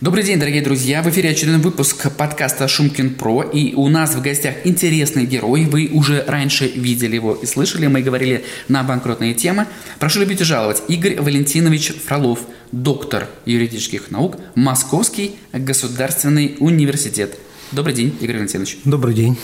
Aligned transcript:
Добрый 0.00 0.22
день, 0.22 0.38
дорогие 0.38 0.62
друзья! 0.62 1.02
В 1.02 1.08
эфире 1.08 1.30
очередной 1.30 1.60
выпуск 1.60 2.08
подкаста 2.12 2.68
Шумкин 2.68 3.14
Про. 3.14 3.42
И 3.42 3.74
у 3.74 3.88
нас 3.88 4.14
в 4.14 4.22
гостях 4.22 4.54
интересный 4.62 5.26
герой. 5.26 5.64
Вы 5.64 5.90
уже 5.92 6.22
раньше 6.24 6.68
видели 6.68 7.16
его 7.16 7.34
и 7.34 7.46
слышали. 7.46 7.88
Мы 7.88 8.02
говорили 8.02 8.44
на 8.68 8.84
банкротные 8.84 9.34
темы. 9.34 9.66
Прошу 9.98 10.20
любить 10.20 10.40
и 10.40 10.44
жаловать. 10.44 10.84
Игорь 10.86 11.20
Валентинович 11.20 11.94
Фролов, 12.06 12.38
доктор 12.70 13.26
юридических 13.44 14.12
наук, 14.12 14.36
Московский 14.54 15.34
государственный 15.52 16.54
университет. 16.60 17.36
Добрый 17.72 17.92
день, 17.92 18.16
Игорь 18.20 18.36
Валентинович. 18.36 18.78
Добрый 18.84 19.16
день. 19.16 19.36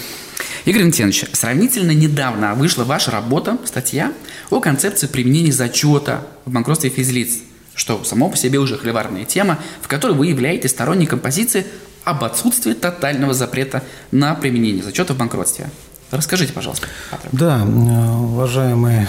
Игорь 0.67 0.83
Валентинович, 0.83 1.25
сравнительно 1.33 1.91
недавно 1.91 2.55
вышла 2.55 2.85
ваша 2.85 3.11
работа, 3.11 3.59
статья 3.65 4.13
о 4.51 4.61
концепции 4.61 5.09
применения 5.09 5.51
зачета 5.51 6.29
в 6.45 6.53
банкротстве 6.53 6.91
физлиц– 6.91 7.39
что 7.75 8.03
само 8.05 8.29
по 8.29 8.37
себе 8.37 8.59
уже 8.59 8.79
холиварная 8.79 9.25
тема, 9.25 9.59
в 9.83 9.89
которой 9.89 10.13
вы 10.13 10.27
являетесь 10.27 10.71
сторонником 10.71 11.19
позиции 11.19 11.67
об 12.05 12.23
отсутствии 12.25 12.73
тотального 12.73 13.35
запрета 13.35 13.83
на 14.11 14.35
применение 14.35 14.83
зачета 14.83 15.15
в 15.15 15.17
банкротстве. 15.17 15.71
Расскажите, 16.11 16.53
пожалуйста. 16.53 16.87
Да, 17.33 17.61
э, 17.61 17.65
уважаемые 17.65 19.09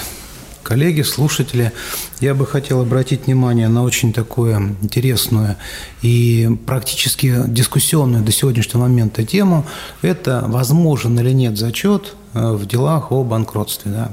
коллеги, 0.64 1.04
слушатели, 1.04 1.72
я 2.20 2.34
бы 2.34 2.48
хотел 2.48 2.82
обратить 2.82 3.28
внимание 3.28 3.68
на 3.68 3.84
очень 3.84 4.12
такую 4.12 4.76
интересную 4.82 5.58
и 6.02 6.50
практически 6.66 7.36
дискуссионную 7.46 8.24
до 8.24 8.32
сегодняшнего 8.32 8.82
момента 8.82 9.24
тему. 9.24 9.66
Это 10.02 10.44
возможен 10.48 11.20
или 11.20 11.32
нет 11.32 11.58
зачет 11.58 12.16
в 12.36 12.66
делах 12.66 13.12
о 13.12 13.24
банкротстве. 13.24 13.92
Да. 13.92 14.12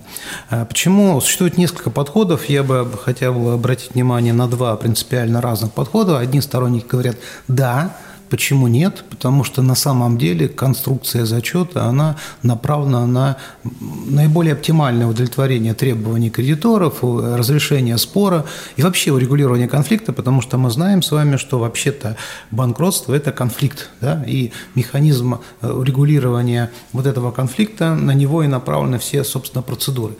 А 0.48 0.64
почему? 0.64 1.20
Существует 1.20 1.58
несколько 1.58 1.90
подходов. 1.90 2.48
Я 2.48 2.62
бы 2.62 2.88
хотел 3.02 3.50
обратить 3.50 3.94
внимание 3.94 4.32
на 4.32 4.46
два 4.46 4.76
принципиально 4.76 5.40
разных 5.40 5.72
подхода. 5.72 6.18
Одни 6.18 6.40
сторонники 6.40 6.86
говорят 6.86 7.16
«да», 7.48 7.96
Почему 8.32 8.66
нет? 8.66 9.04
Потому 9.10 9.44
что 9.44 9.60
на 9.60 9.74
самом 9.74 10.16
деле 10.16 10.48
конструкция 10.48 11.26
зачета, 11.26 11.84
она 11.84 12.16
направлена 12.42 13.06
на 13.06 13.36
наиболее 13.62 14.54
оптимальное 14.54 15.06
удовлетворение 15.06 15.74
требований 15.74 16.30
кредиторов, 16.30 17.00
разрешение 17.02 17.98
спора 17.98 18.46
и 18.76 18.82
вообще 18.82 19.12
урегулирование 19.12 19.68
конфликта, 19.68 20.14
потому 20.14 20.40
что 20.40 20.56
мы 20.56 20.70
знаем 20.70 21.02
с 21.02 21.10
вами, 21.10 21.36
что 21.36 21.58
вообще-то 21.58 22.16
банкротство– 22.50 23.12
это 23.14 23.32
конфликт, 23.32 23.90
да, 24.00 24.24
и 24.26 24.52
механизм 24.74 25.40
э, 25.60 25.70
урегулирования 25.70 26.70
вот 26.94 27.04
этого 27.04 27.32
конфликта, 27.32 27.94
на 27.94 28.12
него 28.12 28.42
и 28.42 28.46
направлены 28.46 28.98
все, 28.98 29.24
собственно, 29.24 29.60
процедуры. 29.60 30.14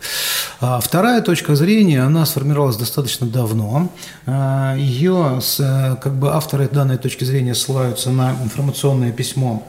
А 0.61 0.81
вторая 0.81 1.23
точка 1.23 1.57
зрения, 1.57 2.03
она 2.03 2.27
сформировалась 2.27 2.77
достаточно 2.77 3.27
давно. 3.27 3.89
А, 4.27 4.77
Ее, 4.77 5.41
э, 5.59 5.97
как 5.97 6.15
бы 6.15 6.31
авторы 6.31 6.69
данной 6.69 6.99
точки 6.99 7.25
зрения 7.25 7.55
ссылаются 7.55 8.02
ссылаются 8.03 8.11
на 8.11 8.43
информационное 8.43 9.13
письмо 9.13 9.63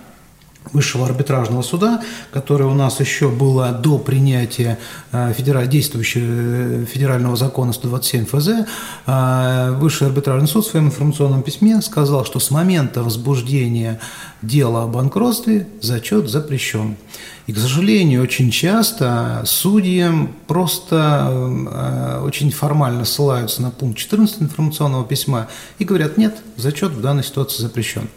Высшего 0.71 1.05
арбитражного 1.05 1.61
суда, 1.61 2.01
которое 2.31 2.63
у 2.65 2.73
нас 2.73 3.01
еще 3.01 3.27
было 3.27 3.73
до 3.73 3.97
принятия 3.97 4.79
э, 5.11 5.33
федераль... 5.33 5.67
действующего 5.67 6.23
э, 6.23 6.85
федерального 6.85 7.35
закона 7.35 7.73
127 7.73 8.25
ФЗ, 8.25 8.47
э, 9.05 9.75
Высший 9.77 10.07
арбитражный 10.07 10.47
суд 10.47 10.65
в 10.65 10.69
своем 10.69 10.85
информационном 10.85 11.43
письме 11.43 11.81
сказал, 11.81 12.23
что 12.23 12.39
с 12.39 12.49
момента 12.49 13.03
возбуждения 13.03 13.99
дела 14.41 14.83
о 14.83 14.87
банкротстве 14.87 15.67
зачет 15.81 16.29
запрещен. 16.29 16.95
И, 17.45 17.53
к 17.53 17.57
сожалению, 17.57 18.23
очень 18.23 18.51
часто 18.51 19.43
судьи 19.45 20.05
просто 20.47 22.21
очень 22.23 22.51
формально 22.51 23.03
ссылаются 23.03 23.61
на 23.61 23.69
пункт 23.69 23.97
14 23.97 24.43
информационного 24.43 25.03
письма 25.03 25.47
и 25.77 25.83
говорят, 25.83 26.17
нет, 26.17 26.37
зачет 26.55 26.91
в 26.91 27.01
данной 27.01 27.23
ситуации 27.23 27.61
запрещен. 27.61 28.07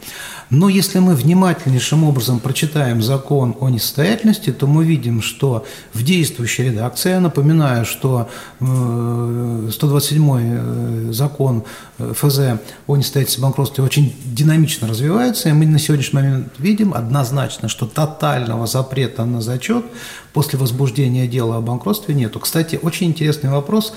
Но 0.49 0.69
если 0.69 1.01
мы 1.01 1.15
внимательнейшим 1.15 2.05
образом 2.05 2.39
прочитаем 2.39 3.03
закон 3.03 3.57
о 3.61 3.69
несостоятельности, 3.69 4.53
то 4.53 4.69
мы 4.69 4.85
видим, 4.85 5.21
что 5.21 5.67
в 5.93 6.05
действующей 6.05 6.67
редакции, 6.67 7.11
я 7.11 7.21
напоминаю, 7.21 7.85
что 7.85 8.29
127 8.61 10.31
э, 10.31 11.09
э, 11.09 11.13
закон 11.13 11.65
э, 11.99 12.13
ФЗ 12.15 12.61
о 12.87 12.97
несостоятельности 12.97 13.41
банкротстве 13.41 13.83
очень 13.83 14.15
динамично 14.25 14.87
развивается, 14.87 15.49
и 15.49 15.53
мы 15.53 15.67
на 15.67 15.81
сегодняшний 15.81 16.21
момент 16.21 16.53
видим 16.59 16.95
однозначно, 16.95 17.69
что 17.69 17.87
тотального 17.87 18.69
запрета 18.69 19.16
на 19.25 19.41
зачет 19.41 19.85
после 20.33 20.59
возбуждения 20.59 21.27
дела 21.27 21.57
о 21.57 21.61
банкротстве 21.61 22.15
нету. 22.15 22.41
Кстати, 22.41 22.79
очень 22.83 23.07
интересный 23.09 23.51
вопрос, 23.51 23.95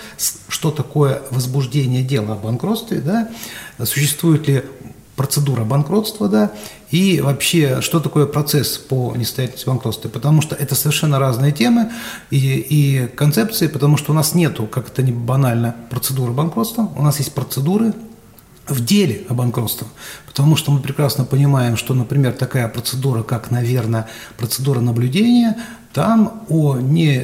что 0.47 0.71
такое 0.71 1.21
возбуждение 1.31 2.03
дела 2.03 2.33
о 2.33 2.37
банкротстве, 2.37 3.01
да? 3.01 3.29
существует 3.83 4.47
ли 4.47 4.63
процедура 5.19 5.65
банкротства, 5.65 6.29
да, 6.29 6.53
и 6.91 7.19
вообще, 7.19 7.81
что 7.81 7.99
такое 7.99 8.25
процесс 8.25 8.77
по 8.77 9.13
несостоятельности 9.17 9.67
банкротства, 9.67 10.07
потому 10.07 10.41
что 10.41 10.55
это 10.55 10.75
совершенно 10.75 11.19
разные 11.19 11.51
темы 11.51 11.91
и, 12.31 12.37
и 12.37 13.07
концепции, 13.07 13.67
потому 13.67 13.97
что 13.97 14.13
у 14.13 14.15
нас 14.15 14.33
нету, 14.33 14.65
как 14.65 14.87
это 14.87 15.03
не 15.03 15.11
банально, 15.11 15.75
процедуры 15.89 16.31
банкротства, 16.31 16.89
у 16.95 17.01
нас 17.01 17.19
есть 17.19 17.33
процедуры 17.33 17.93
в 18.69 18.83
деле 18.83 19.25
о 19.29 19.33
банкротстве, 19.33 19.87
потому 20.25 20.55
что 20.55 20.71
мы 20.71 20.79
прекрасно 20.79 21.25
понимаем, 21.25 21.77
что, 21.77 21.93
например, 21.93 22.33
такая 22.33 22.67
процедура, 22.67 23.23
как, 23.23 23.51
наверное, 23.51 24.07
процедура 24.37 24.79
наблюдения, 24.79 25.57
там 25.93 26.43
о, 26.49 26.77
не, 26.77 27.17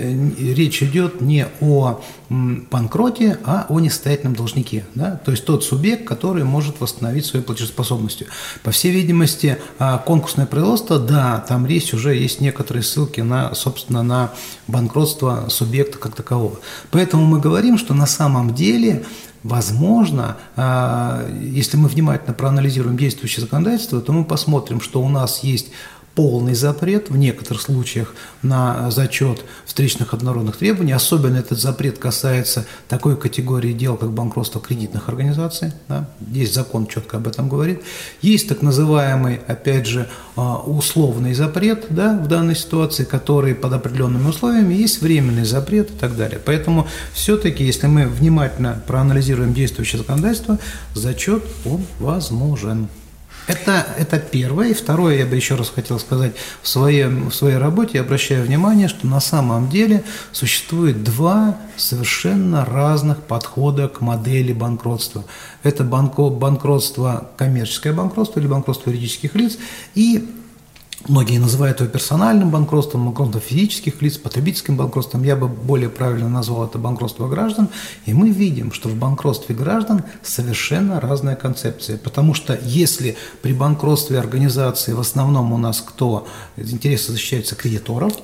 речь 0.53 0.81
идет 0.81 1.21
не 1.21 1.45
о 1.61 2.01
банкроте, 2.29 3.37
а 3.43 3.67
о 3.69 3.79
несостоятельном 3.79 4.35
должнике. 4.35 4.85
Да? 4.95 5.21
То 5.23 5.31
есть 5.31 5.45
тот 5.45 5.63
субъект, 5.63 6.05
который 6.07 6.43
может 6.43 6.81
восстановить 6.81 7.25
свою 7.25 7.45
платежеспособность. 7.45 8.23
По 8.63 8.71
всей 8.71 8.91
видимости, 8.91 9.59
а, 9.77 9.99
конкурсное 9.99 10.47
производство, 10.47 10.97
да, 10.97 11.45
там 11.47 11.67
речь 11.67 11.93
уже 11.93 12.15
есть 12.15 12.41
некоторые 12.41 12.81
ссылки 12.81 13.21
на, 13.21 13.53
собственно, 13.53 14.01
на 14.01 14.33
банкротство 14.67 15.45
субъекта 15.49 15.99
как 15.99 16.15
такового. 16.15 16.59
Поэтому 16.89 17.23
мы 17.25 17.39
говорим, 17.39 17.77
что 17.77 17.93
на 17.93 18.07
самом 18.07 18.55
деле 18.55 19.05
Возможно, 19.45 20.37
а, 20.55 21.23
если 21.39 21.77
мы 21.77 21.87
внимательно 21.87 22.33
проанализируем 22.33 22.97
действующее 22.97 23.41
законодательство, 23.41 24.01
то 24.01 24.11
мы 24.11 24.25
посмотрим, 24.25 24.81
что 24.81 25.03
у 25.03 25.07
нас 25.07 25.43
есть 25.43 25.67
полный 26.15 26.55
запрет 26.55 27.09
в 27.09 27.17
некоторых 27.17 27.61
случаях 27.61 28.15
на 28.41 28.89
зачет 28.89 29.43
встречных 29.65 30.13
однородных 30.13 30.57
требований. 30.57 30.93
Особенно 30.93 31.37
этот 31.37 31.59
запрет 31.59 31.97
касается 31.99 32.65
такой 32.87 33.17
категории 33.17 33.73
дел, 33.73 33.97
как 33.97 34.11
банкротство 34.11 34.61
кредитных 34.61 35.09
организаций. 35.09 35.73
Да? 35.89 36.09
Здесь 36.21 36.53
закон 36.53 36.87
четко 36.87 37.17
об 37.17 37.27
этом 37.27 37.49
говорит. 37.49 37.83
Есть 38.21 38.47
так 38.47 38.61
называемый, 38.61 39.41
опять 39.47 39.85
же, 39.85 40.09
а, 40.37 40.57
условный 40.57 41.33
запрет 41.33 41.87
да, 41.89 42.17
в 42.17 42.27
данной 42.27 42.55
ситуации, 42.55 43.03
который 43.03 43.53
под 43.53 43.73
определенными 43.73 44.29
условиями, 44.29 44.73
есть 44.73 45.01
временный 45.01 45.45
запрет 45.45 45.91
и 45.91 45.93
так 45.93 46.15
далее. 46.15 46.39
Поэтому 46.43 46.87
все-таки, 47.13 47.65
если 47.65 47.87
мы 47.87 48.07
внимательно 48.07 48.81
проанализируем 48.87 49.53
действующее 49.53 49.99
законодательство, 49.99 50.59
зачет 50.93 51.43
он 51.65 51.85
возможен. 51.99 52.87
Это, 53.47 53.85
это 53.97 54.17
первое. 54.17 54.69
И 54.69 54.73
второе, 54.73 55.17
я 55.19 55.25
бы 55.25 55.35
еще 55.35 55.55
раз 55.55 55.69
хотел 55.69 55.99
сказать, 55.99 56.33
в, 56.61 56.67
своем, 56.67 57.29
в 57.29 57.35
своей 57.35 57.57
работе 57.57 57.91
я 57.95 58.01
обращаю 58.01 58.43
внимание, 58.43 58.87
что 58.87 59.05
на 59.05 59.19
самом 59.19 59.69
деле 59.69 60.03
существует 60.31 61.03
два 61.03 61.57
совершенно 61.77 62.65
разных 62.65 63.21
подхода 63.21 63.87
к 63.87 64.01
модели 64.01 64.51
банкротства. 64.51 65.25
Это 65.61 65.83
банко, 65.83 66.29
банкротство, 66.29 67.29
коммерческое 67.37 67.93
банкротство 67.93 68.39
или 68.39 68.47
банкротство 68.47 68.89
юридических 68.89 69.35
лиц 69.35 69.57
и 69.93 70.27
Многие 71.07 71.37
называют 71.37 71.81
его 71.81 71.89
персональным 71.89 72.49
банкротством, 72.49 73.05
банкротством 73.05 73.41
физических 73.41 74.01
лиц, 74.01 74.17
потребительским 74.17 74.75
банкротством. 74.75 75.23
Я 75.23 75.35
бы 75.35 75.47
более 75.47 75.89
правильно 75.89 76.29
назвал 76.29 76.65
это 76.65 76.79
банкротство 76.79 77.27
граждан. 77.27 77.69
И 78.07 78.13
мы 78.13 78.31
видим, 78.31 78.71
что 78.71 78.89
в 78.89 78.95
банкротстве 78.95 79.53
граждан 79.53 80.03
совершенно 80.23 80.99
разная 80.99 81.35
концепция. 81.35 81.99
Потому 81.99 82.33
что 82.33 82.57
если 82.63 83.17
при 83.43 83.53
банкротстве 83.53 84.17
организации 84.17 84.93
в 84.93 84.99
основном 84.99 85.53
у 85.53 85.57
нас 85.57 85.79
кто 85.81 86.27
интересы 86.57 87.11
защищаются 87.11 87.55
кредиторов– 87.55 88.13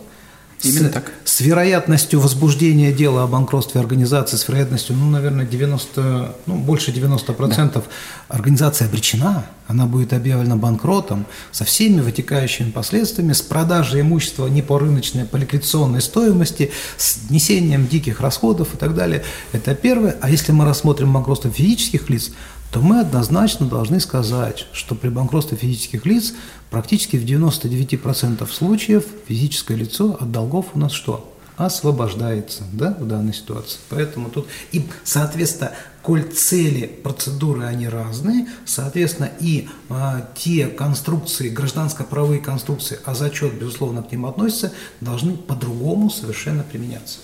Именно 0.64 0.90
с, 0.90 0.94
так. 0.94 1.12
С 1.26 1.42
вероятностью 1.42 2.20
возбуждения 2.20 2.92
дела 2.92 3.24
о 3.24 3.28
банкротстве 3.28 3.82
организации, 3.82 4.38
с 4.38 4.48
вероятностью, 4.48 4.96
ну, 4.96 5.10
наверное, 5.10 5.46
90, 5.46 6.36
ну, 6.46 6.56
больше 6.56 6.92
90% 6.92 7.74
да. 7.74 7.82
организация 8.28 8.88
обречена, 8.88 9.46
она 9.68 9.86
будет 9.86 10.14
объявлена 10.14 10.56
банкротом 10.58 11.26
со 11.52 11.66
всеми 11.66 12.02
вытекающими 12.02 12.72
последствиями, 12.72 13.34
с 13.34 13.42
продажей 13.42 14.02
имущества 14.02 14.48
не 14.48 14.62
по 14.62 14.78
рыночной, 14.78 15.26
по 15.26 15.38
ликвидационной 15.38 16.02
стоимости, 16.02 16.72
с 16.98 17.30
несением 17.30 17.88
диких 17.88 18.20
расходов 18.20 18.74
и 18.74 18.78
так 18.78 18.94
далее. 18.94 19.24
Это 19.54 19.74
первое. 19.74 20.18
А 20.22 20.30
если 20.30 20.52
мы 20.52 20.66
рассмотрим 20.66 21.14
банкротство 21.14 21.50
физических 21.50 22.10
лиц, 22.10 22.32
то 22.72 22.80
мы 22.80 23.02
однозначно 23.02 23.68
должны 23.68 24.00
сказать, 24.00 24.66
что 24.72 24.96
при 24.96 25.10
банкротстве 25.10 25.58
физических 25.58 26.06
лиц 26.06 26.34
практически 26.70 27.18
в 27.18 27.26
99% 27.26 28.50
случаев 28.52 29.06
физическое 29.28 29.76
лицо 29.76 30.18
от 30.20 30.32
долгов 30.32 30.68
у 30.74 30.80
нас 30.80 30.92
что? 30.92 31.28
освобождается 31.58 32.64
да, 32.74 32.96
в 33.00 33.08
данной 33.08 33.34
ситуации. 33.34 33.80
Поэтому 33.90 34.30
тут 34.30 34.48
и, 34.72 34.88
соответственно, 35.04 35.74
коль 36.02 36.24
цели 36.24 36.88
процедуры, 36.88 37.66
они 37.66 37.88
разные, 37.88 38.48
соответственно, 38.66 39.30
и 39.40 39.70
а, 39.90 40.28
те 40.36 40.68
конструкции, 40.68 41.50
гражданско-правовые 41.50 42.40
конструкции, 42.40 43.00
а 43.06 43.14
зачет, 43.14 43.54
безусловно, 43.54 44.02
к 44.02 44.12
ним 44.12 44.26
относится, 44.26 44.72
должны 45.02 45.36
по-другому 45.38 46.10
совершенно 46.10 46.64
применяться. 46.64 47.20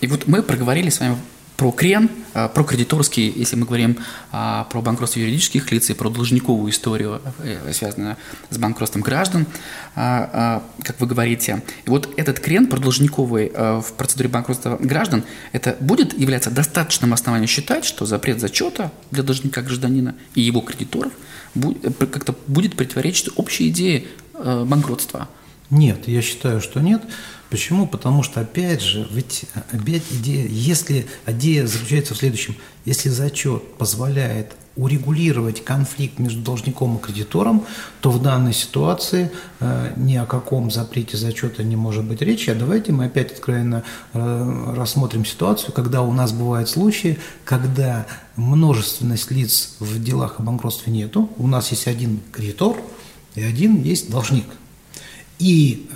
И 0.00 0.06
вот 0.06 0.26
мы 0.26 0.42
проговорили 0.42 0.90
с 0.90 1.00
вами 1.00 1.16
про 1.60 1.72
крен, 1.72 2.08
а, 2.32 2.48
про 2.48 2.64
кредиторский, 2.64 3.30
если 3.36 3.54
мы 3.54 3.66
говорим 3.66 3.98
а, 4.32 4.64
про 4.70 4.80
банкротство 4.80 5.20
юридических 5.20 5.70
лиц 5.72 5.90
и 5.90 5.92
про 5.92 6.08
должниковую 6.08 6.72
историю, 6.72 7.20
э, 7.40 7.70
связанную 7.74 8.16
с 8.48 8.56
банкротством 8.56 9.02
граждан, 9.02 9.46
а, 9.94 10.62
как 10.82 10.98
вы 11.00 11.06
говорите. 11.06 11.62
И 11.84 11.90
вот 11.90 12.14
этот 12.16 12.40
крен 12.40 12.66
продолжниковый 12.66 13.52
в 13.54 13.92
процедуре 13.98 14.30
банкротства 14.30 14.78
граждан, 14.80 15.24
это 15.52 15.76
будет 15.80 16.18
являться 16.18 16.50
достаточным 16.50 17.12
основанием 17.12 17.46
считать, 17.46 17.84
что 17.84 18.06
запрет 18.06 18.40
зачета 18.40 18.90
для 19.10 19.22
должника 19.22 19.60
гражданина 19.60 20.14
и 20.34 20.40
его 20.40 20.62
кредиторов 20.62 21.12
как-то 22.10 22.34
будет 22.46 22.74
противоречить 22.74 23.28
общей 23.36 23.68
идее 23.68 24.06
э, 24.32 24.64
банкротства? 24.64 25.28
Нет, 25.68 26.08
я 26.08 26.22
считаю, 26.22 26.62
что 26.62 26.80
нет. 26.80 27.02
Почему? 27.50 27.86
Потому 27.88 28.22
что, 28.22 28.40
опять 28.40 28.80
же, 28.80 29.06
ведь 29.10 29.46
опять 29.72 30.04
идея, 30.12 30.46
если 30.48 31.06
идея 31.26 31.66
заключается 31.66 32.14
в 32.14 32.18
следующем, 32.18 32.54
если 32.84 33.08
зачет 33.08 33.74
позволяет 33.74 34.52
урегулировать 34.76 35.64
конфликт 35.64 36.20
между 36.20 36.40
должником 36.42 36.96
и 36.96 37.00
кредитором, 37.00 37.66
то 38.00 38.10
в 38.10 38.22
данной 38.22 38.52
ситуации 38.52 39.32
э, 39.58 39.92
ни 39.96 40.14
о 40.14 40.26
каком 40.26 40.70
запрете 40.70 41.16
зачета 41.16 41.64
не 41.64 41.74
может 41.74 42.04
быть 42.04 42.22
речи. 42.22 42.50
А 42.50 42.54
давайте 42.54 42.92
мы 42.92 43.06
опять 43.06 43.32
откровенно 43.32 43.82
э, 44.12 44.74
рассмотрим 44.76 45.24
ситуацию, 45.24 45.72
когда 45.72 46.02
у 46.02 46.12
нас 46.12 46.32
бывают 46.32 46.68
случаи, 46.68 47.18
когда 47.44 48.06
множественность 48.36 49.30
лиц 49.32 49.74
в 49.80 50.02
делах 50.02 50.38
о 50.38 50.44
банкротстве 50.44 50.92
нету, 50.92 51.28
у 51.36 51.48
нас 51.48 51.72
есть 51.72 51.88
один 51.88 52.20
кредитор 52.30 52.76
и 53.34 53.42
один 53.42 53.82
есть 53.82 54.08
должник. 54.08 54.46
И 55.40 55.90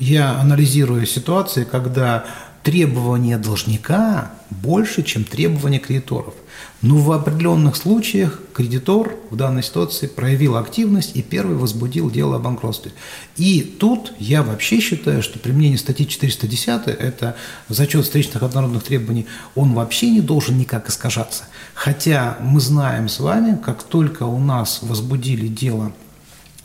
я 0.00 0.40
анализирую 0.40 1.06
ситуации, 1.06 1.64
когда 1.64 2.24
требования 2.62 3.38
должника 3.38 4.32
больше, 4.50 5.02
чем 5.02 5.24
требования 5.24 5.78
кредиторов. 5.78 6.34
Но 6.82 6.96
в 6.96 7.12
определенных 7.12 7.76
случаях 7.76 8.40
кредитор 8.52 9.14
в 9.30 9.36
данной 9.36 9.62
ситуации 9.62 10.06
проявил 10.06 10.56
активность 10.56 11.12
и 11.14 11.22
первый 11.22 11.56
возбудил 11.56 12.10
дело 12.10 12.36
о 12.36 12.38
банкротстве. 12.38 12.92
И 13.36 13.62
тут 13.62 14.12
я 14.18 14.42
вообще 14.42 14.80
считаю, 14.80 15.22
что 15.22 15.38
применение 15.38 15.78
статьи 15.78 16.06
410, 16.06 16.88
это 16.88 17.36
зачет 17.68 18.04
встречных 18.04 18.42
однородных 18.42 18.82
требований, 18.82 19.26
он 19.54 19.74
вообще 19.74 20.10
не 20.10 20.20
должен 20.20 20.58
никак 20.58 20.88
искажаться. 20.88 21.44
Хотя 21.74 22.36
мы 22.40 22.60
знаем 22.60 23.08
с 23.08 23.20
вами, 23.20 23.58
как 23.62 23.82
только 23.82 24.24
у 24.24 24.38
нас 24.38 24.80
возбудили 24.82 25.48
дело 25.48 25.92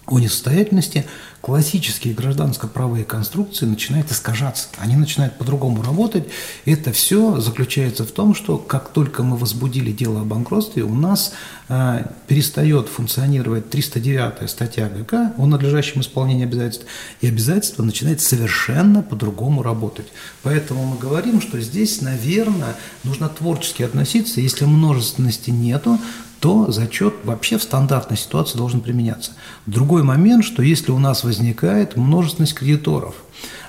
о 0.08 0.20
несостоятельности, 0.20 1.06
классические 1.46 2.16
гражданско-правые 2.16 3.06
конструкции 3.06 3.68
начинают 3.68 4.12
искажаться, 4.12 4.68
они 4.80 4.96
начинают 4.96 5.38
по-другому 5.38 5.84
работать. 5.84 6.24
Это 6.66 6.92
все 6.92 7.40
заключается 7.40 8.04
в 8.04 8.12
том, 8.12 8.34
что 8.34 8.58
как 8.58 8.90
только 8.90 9.22
мы 9.22 9.38
возбудили 9.38 9.92
дело 9.92 10.22
о 10.22 10.24
банкротстве, 10.24 10.82
у 10.82 10.96
нас 10.96 11.34
э, 11.70 12.08
перестает 12.28 12.90
функционировать 12.90 13.70
309 13.70 14.50
статья 14.50 14.90
ГК 14.90 15.34
о 15.38 15.46
надлежащем 15.46 16.02
исполнении 16.02 16.46
обязательств, 16.46 16.88
и 17.22 17.28
обязательство 17.28 17.84
начинает 17.84 18.22
совершенно 18.22 19.04
по-другому 19.04 19.62
работать. 19.62 20.08
Поэтому 20.42 20.84
мы 20.84 20.98
говорим, 20.98 21.42
что 21.42 21.62
здесь, 21.62 22.02
наверное, 22.02 22.76
нужно 23.04 23.30
творчески 23.30 23.84
относиться. 23.84 24.42
Если 24.42 24.66
множественности 24.66 25.52
нету, 25.52 26.00
то 26.46 26.72
зачет 26.72 27.16
вообще 27.24 27.58
в 27.58 27.64
стандартной 27.64 28.18
ситуации 28.18 28.60
должен 28.60 28.82
применяться. 28.82 29.32
Другой 29.66 30.04
момент, 30.04 30.46
что 30.46 30.62
если 30.62 30.92
у 30.92 31.00
нас 31.00 31.24
возникает 31.24 31.96
множественность 31.96 32.54
кредиторов, 32.54 33.16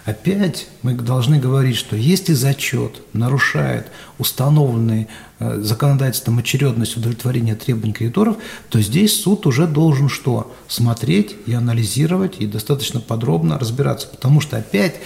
опять 0.04 0.66
мы 0.82 0.92
должны 0.92 1.38
говорить, 1.38 1.76
что 1.76 1.96
если 1.96 2.34
зачет 2.34 3.00
нарушает 3.14 3.86
установленный 4.18 5.08
э, 5.38 5.58
законодательством 5.62 6.36
очередность 6.36 6.98
удовлетворения 6.98 7.54
требований 7.54 7.94
кредиторов, 7.94 8.36
то 8.68 8.78
здесь 8.82 9.22
суд 9.22 9.46
уже 9.46 9.66
должен 9.66 10.10
что? 10.10 10.54
Смотреть 10.68 11.34
и 11.46 11.54
анализировать 11.54 12.34
и 12.40 12.46
достаточно 12.46 13.00
подробно 13.00 13.58
разбираться. 13.58 14.06
Потому 14.08 14.42
что 14.42 14.58
опять 14.58 14.96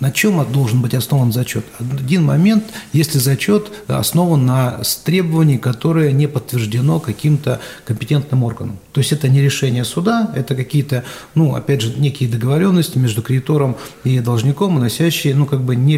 на 0.00 0.10
чем 0.10 0.44
должен 0.50 0.80
быть 0.80 0.94
основан 0.94 1.32
зачет? 1.32 1.64
Один 1.78 2.24
момент, 2.24 2.64
если 2.92 3.18
зачет 3.18 3.70
основан 3.86 4.46
на 4.46 4.82
требовании, 5.04 5.58
которое 5.58 6.12
не 6.12 6.26
подтверждено 6.26 7.00
каким-то 7.00 7.60
компетентным 7.84 8.42
органом. 8.42 8.78
То 8.92 9.00
есть 9.00 9.12
это 9.12 9.28
не 9.28 9.40
решение 9.40 9.84
суда, 9.84 10.32
это 10.34 10.54
какие-то, 10.54 11.04
ну, 11.34 11.54
опять 11.54 11.82
же, 11.82 11.94
некие 11.98 12.28
договоренности 12.28 12.98
между 12.98 13.22
кредитором 13.22 13.76
и 14.04 14.18
должником, 14.20 14.80
носящие, 14.80 15.34
ну, 15.34 15.46
как 15.46 15.60
бы 15.62 15.76
не 15.76 15.96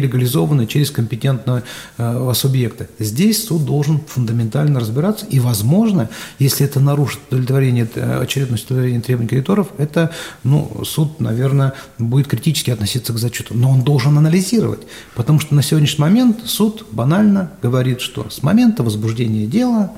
через 0.67 0.91
компетентного 0.91 1.63
э, 1.97 2.31
субъекта. 2.35 2.87
Здесь 2.99 3.45
суд 3.45 3.65
должен 3.65 3.99
фундаментально 4.05 4.79
разбираться, 4.79 5.25
и, 5.25 5.39
возможно, 5.39 6.09
если 6.39 6.65
это 6.65 6.79
нарушит 6.79 7.19
удовлетворение, 7.29 7.87
э, 7.95 8.21
очередность 8.21 8.65
удовлетворения 8.65 9.01
требований 9.01 9.29
кредиторов, 9.29 9.69
это, 9.77 10.11
ну, 10.43 10.83
суд, 10.83 11.19
наверное, 11.19 11.73
будет 11.97 12.27
критически 12.27 12.69
относиться 12.69 13.13
к 13.13 13.17
зачету. 13.17 13.53
Но 13.55 13.71
он 13.71 13.81
должен 13.81 13.92
должен 13.93 14.17
анализировать. 14.17 14.87
Потому 15.13 15.39
что 15.39 15.53
на 15.53 15.61
сегодняшний 15.61 16.01
момент 16.01 16.39
суд 16.45 16.87
банально 16.91 17.51
говорит, 17.61 18.01
что 18.01 18.27
с 18.27 18.41
момента 18.41 18.81
возбуждения 18.81 19.45
дела, 19.45 19.91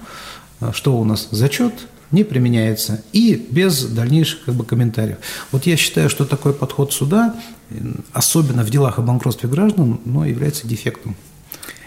э, 0.60 0.72
что 0.74 0.98
у 0.98 1.06
нас 1.06 1.30
зачет, 1.32 1.74
не 2.12 2.26
применяется 2.26 3.02
и 3.14 3.48
без 3.50 3.86
дальнейших 3.86 4.44
как 4.46 4.56
бы, 4.56 4.66
комментариев. 4.66 5.18
Вот 5.54 5.66
я 5.66 5.78
считаю, 5.78 6.10
что 6.10 6.26
такой 6.26 6.54
подход 6.54 6.92
суда, 6.92 7.36
особенно 8.12 8.64
в 8.64 8.70
делах 8.70 9.00
о 9.00 9.02
банкротстве 9.02 9.48
граждан, 9.50 10.00
но 10.04 10.26
является 10.26 10.68
дефектом. 10.68 11.16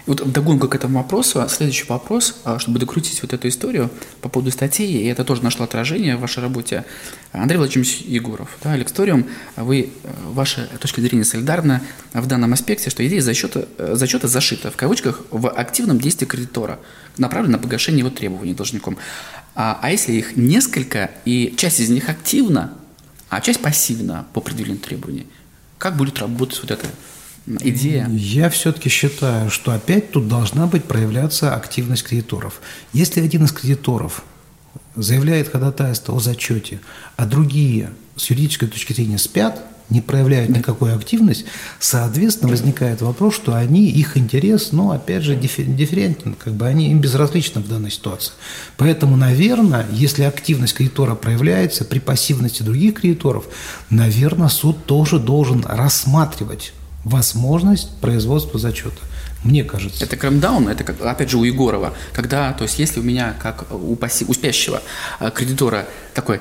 Вот 0.08 0.26
догонку 0.32 0.68
к 0.68 0.74
этому 0.74 1.00
вопросу, 1.00 1.44
следующий 1.50 1.84
вопрос, 1.84 2.36
а, 2.44 2.58
чтобы 2.58 2.78
докрутить 2.78 3.20
вот 3.20 3.34
эту 3.34 3.46
историю 3.46 3.90
по 4.22 4.30
поводу 4.30 4.50
статьи, 4.50 5.02
и 5.02 5.04
это 5.04 5.22
тоже 5.22 5.44
нашло 5.44 5.66
отражение 5.66 6.16
в 6.16 6.20
вашей 6.20 6.42
работе. 6.42 6.86
Андрей 7.32 7.58
Владимирович 7.58 8.00
Егоров, 8.06 8.56
да, 8.62 8.74
Лексториум, 8.74 9.26
вы, 9.56 9.90
э, 10.02 10.08
ваша 10.32 10.66
точка 10.80 11.02
зрения 11.02 11.26
солидарна 11.26 11.82
в 12.14 12.26
данном 12.26 12.54
аспекте, 12.54 12.88
что 12.88 13.06
идея 13.06 13.20
зачета, 13.20 13.68
э, 13.76 13.96
зачета 13.96 14.28
зашита, 14.28 14.70
в 14.70 14.76
кавычках, 14.76 15.26
в 15.30 15.46
активном 15.50 16.00
действии 16.00 16.24
кредитора, 16.24 16.78
направлена 17.18 17.58
на 17.58 17.62
погашение 17.62 17.98
его 17.98 18.08
требований 18.08 18.54
должником. 18.54 18.96
А, 19.54 19.78
а 19.82 19.90
если 19.90 20.12
их 20.12 20.38
несколько, 20.38 21.10
и 21.26 21.54
часть 21.58 21.80
из 21.80 21.90
них 21.90 22.08
активна, 22.08 22.72
а 23.28 23.42
часть 23.42 23.60
пассивна 23.60 24.26
по 24.32 24.40
определенным 24.40 24.78
требованиям, 24.78 25.26
как 25.76 25.98
будет 25.98 26.18
работать 26.18 26.58
вот 26.62 26.70
это 26.70 26.86
идея? 27.60 28.08
Я 28.10 28.50
все-таки 28.50 28.88
считаю, 28.88 29.50
что 29.50 29.72
опять 29.72 30.10
тут 30.10 30.28
должна 30.28 30.66
быть 30.66 30.84
проявляться 30.84 31.54
активность 31.54 32.04
кредиторов. 32.04 32.60
Если 32.92 33.20
один 33.20 33.44
из 33.44 33.52
кредиторов 33.52 34.22
заявляет 34.96 35.48
ходатайство 35.48 36.14
о 36.14 36.20
зачете, 36.20 36.80
а 37.16 37.26
другие 37.26 37.90
с 38.16 38.30
юридической 38.30 38.66
точки 38.66 38.92
зрения 38.92 39.18
спят, 39.18 39.64
не 39.90 40.02
проявляют 40.02 40.50
никакой 40.50 40.94
активность, 40.94 41.46
соответственно, 41.78 42.50
возникает 42.50 43.00
вопрос, 43.00 43.34
что 43.34 43.54
они, 43.54 43.88
их 43.88 44.18
интерес, 44.18 44.72
ну, 44.72 44.90
опять 44.90 45.22
же, 45.22 45.34
дифферентен, 45.34 46.34
как 46.34 46.52
бы 46.52 46.66
они 46.66 46.90
им 46.90 47.00
безразличны 47.00 47.62
в 47.62 47.68
данной 47.68 47.90
ситуации. 47.90 48.32
Поэтому, 48.76 49.16
наверное, 49.16 49.86
если 49.90 50.24
активность 50.24 50.74
кредитора 50.74 51.14
проявляется 51.14 51.86
при 51.86 52.00
пассивности 52.00 52.62
других 52.62 52.94
кредиторов, 53.00 53.46
наверное, 53.88 54.48
суд 54.48 54.84
тоже 54.84 55.18
должен 55.18 55.64
рассматривать 55.66 56.74
возможность 57.04 57.96
производства 58.00 58.58
зачета. 58.58 59.00
Мне 59.44 59.62
кажется. 59.62 60.04
Это 60.04 60.16
крамдаун, 60.16 60.68
это 60.68 60.82
как, 60.82 61.00
опять 61.00 61.30
же 61.30 61.38
у 61.38 61.44
Егорова, 61.44 61.94
когда, 62.12 62.52
то 62.52 62.64
есть 62.64 62.78
если 62.78 63.00
у 63.00 63.04
меня, 63.04 63.36
как 63.40 63.72
у, 63.72 63.94
пасси, 63.94 64.24
у 64.26 64.34
спящего 64.34 64.82
э, 65.20 65.30
кредитора, 65.32 65.86
такой 66.12 66.40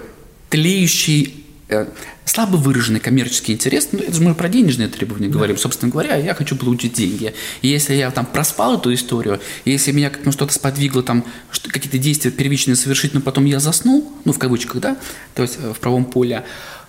тлеющий 0.49 1.45
э, 1.69 1.85
слабо 2.25 2.55
выраженный 2.55 2.99
коммерческий 2.99 3.53
интерес, 3.53 3.89
ну, 3.91 3.99
это 3.99 4.13
же 4.13 4.21
мы 4.21 4.33
про 4.33 4.49
денежные 4.49 4.87
требования 4.87 5.27
да. 5.27 5.33
говорим, 5.33 5.57
собственно 5.57 5.91
говоря, 5.91 6.15
я 6.15 6.33
хочу 6.33 6.55
получить 6.55 6.93
деньги. 6.93 7.35
И 7.61 7.67
если 7.67 7.93
я 7.93 8.09
там 8.09 8.25
проспал 8.25 8.77
эту 8.79 8.91
историю, 8.91 9.39
если 9.63 9.91
меня 9.91 10.11
ну, 10.25 10.31
что-то 10.31 10.53
сподвигло, 10.53 11.03
там, 11.03 11.23
что, 11.51 11.69
какие-то 11.69 11.99
действия 11.99 12.31
первичные 12.31 12.75
совершить, 12.75 13.13
но 13.13 13.21
потом 13.21 13.45
я 13.45 13.59
заснул, 13.59 14.11
ну, 14.25 14.33
в 14.33 14.39
кавычках, 14.39 14.81
да, 14.81 14.97
то 15.35 15.43
есть 15.43 15.57
э, 15.61 15.71
в 15.71 15.79
правом 15.79 16.05
поле, 16.05 16.43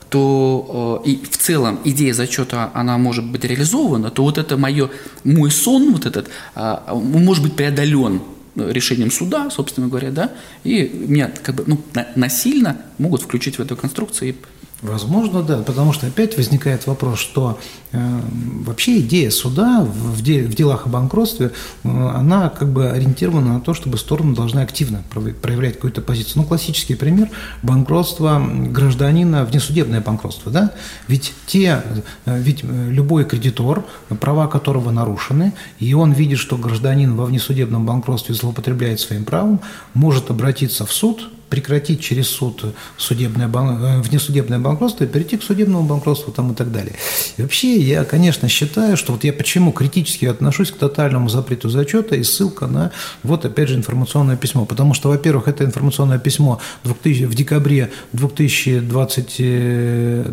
то 0.09 1.03
э, 1.05 1.11
и 1.11 1.25
в 1.25 1.37
целом 1.37 1.81
идея 1.85 2.15
зачета, 2.15 2.71
она 2.75 2.99
может 2.99 3.25
быть 3.25 3.45
реализована, 3.45 4.11
то 4.11 4.23
вот 4.23 4.39
это 4.39 4.57
мое, 4.57 4.91
мой 5.25 5.51
сон 5.51 5.93
вот 5.93 6.07
этот, 6.07 6.29
а, 6.55 6.95
может 6.95 7.43
быть 7.43 7.55
преодолен 7.55 8.21
решением 8.57 9.11
суда, 9.11 9.51
собственно 9.51 9.89
говоря, 9.89 10.11
да, 10.11 10.33
и 10.65 10.91
меня 10.93 11.31
как 11.43 11.55
бы 11.55 11.65
ну, 11.67 11.81
насильно 12.17 12.81
могут 12.99 13.23
включить 13.23 13.59
в 13.59 13.63
эту 13.63 13.77
конструкцию 13.77 14.31
и 14.31 14.35
Возможно, 14.81 15.43
да, 15.43 15.59
потому 15.59 15.93
что 15.93 16.07
опять 16.07 16.37
возникает 16.37 16.87
вопрос, 16.87 17.19
что 17.19 17.59
э, 17.91 18.21
вообще 18.65 19.01
идея 19.01 19.31
суда 19.31 19.85
в, 19.85 20.23
де, 20.23 20.45
в 20.45 20.55
делах 20.55 20.87
о 20.87 20.89
банкротстве, 20.89 21.51
э, 21.83 21.89
она 21.89 22.49
как 22.49 22.73
бы 22.73 22.89
ориентирована 22.89 23.55
на 23.55 23.61
то, 23.61 23.75
чтобы 23.75 23.99
стороны 23.99 24.37
должны 24.37 24.61
активно 24.61 25.03
проявлять 25.43 25.75
какую-то 25.75 26.01
позицию. 26.01 26.43
Ну, 26.43 26.45
классический 26.45 26.95
пример– 26.95 27.29
банкротство 27.65 28.41
гражданина, 28.41 29.45
внесудебное 29.45 30.01
банкротство, 30.01 30.53
да? 30.53 30.73
Ведь 31.09 31.35
те, 31.47 31.83
э, 32.25 32.41
ведь 32.41 32.63
э, 32.63 32.91
любой 32.91 33.25
кредитор, 33.25 33.85
права 34.21 34.47
которого 34.47 34.93
нарушены, 34.93 35.55
и 35.81 35.93
он 35.93 36.13
видит, 36.13 36.39
что 36.39 36.57
гражданин 36.57 37.17
во 37.17 37.25
внесудебном 37.25 37.85
банкротстве 37.85 38.37
злоупотребляет 38.37 39.01
своим 39.01 39.25
правом, 39.25 39.61
может 39.95 40.31
обратиться 40.31 40.87
в 40.87 40.93
суд, 40.93 41.31
прекратить 41.49 42.01
через 42.01 42.29
суд 42.29 42.65
судебное, 42.97 43.49
э, 43.49 44.01
внесудебное 44.01 44.59
банкротство 44.59 45.05
и 45.05 45.07
перейти 45.07 45.37
к 45.37 45.43
судебному 45.43 45.87
банкротству 45.87 46.33
там 46.33 46.53
и 46.53 46.55
так 46.55 46.71
далее. 46.73 46.95
И 47.37 47.43
вообще 47.43 47.77
я, 47.77 48.05
конечно, 48.05 48.49
считаю, 48.49 48.97
что 48.97 49.13
вот 49.13 49.25
я 49.25 49.33
почему 49.33 49.73
критически 49.73 50.27
отношусь 50.27 50.71
к 50.71 50.77
тотальному 50.77 51.29
запрету 51.29 51.69
зачета 51.69 52.17
и 52.17 52.23
ссылка 52.23 52.67
на 52.67 52.93
вот 53.23 53.45
опять 53.45 53.69
же 53.69 53.77
информационное 53.77 54.37
письмо. 54.37 54.65
Потому 54.67 54.95
что, 54.95 55.09
во-первых, 55.09 55.49
это 55.49 55.65
информационное 55.65 56.19
письмо 56.19 56.61
2000, 56.85 57.25
в 57.25 57.35
декабре 57.35 57.91
2020, 58.13 59.27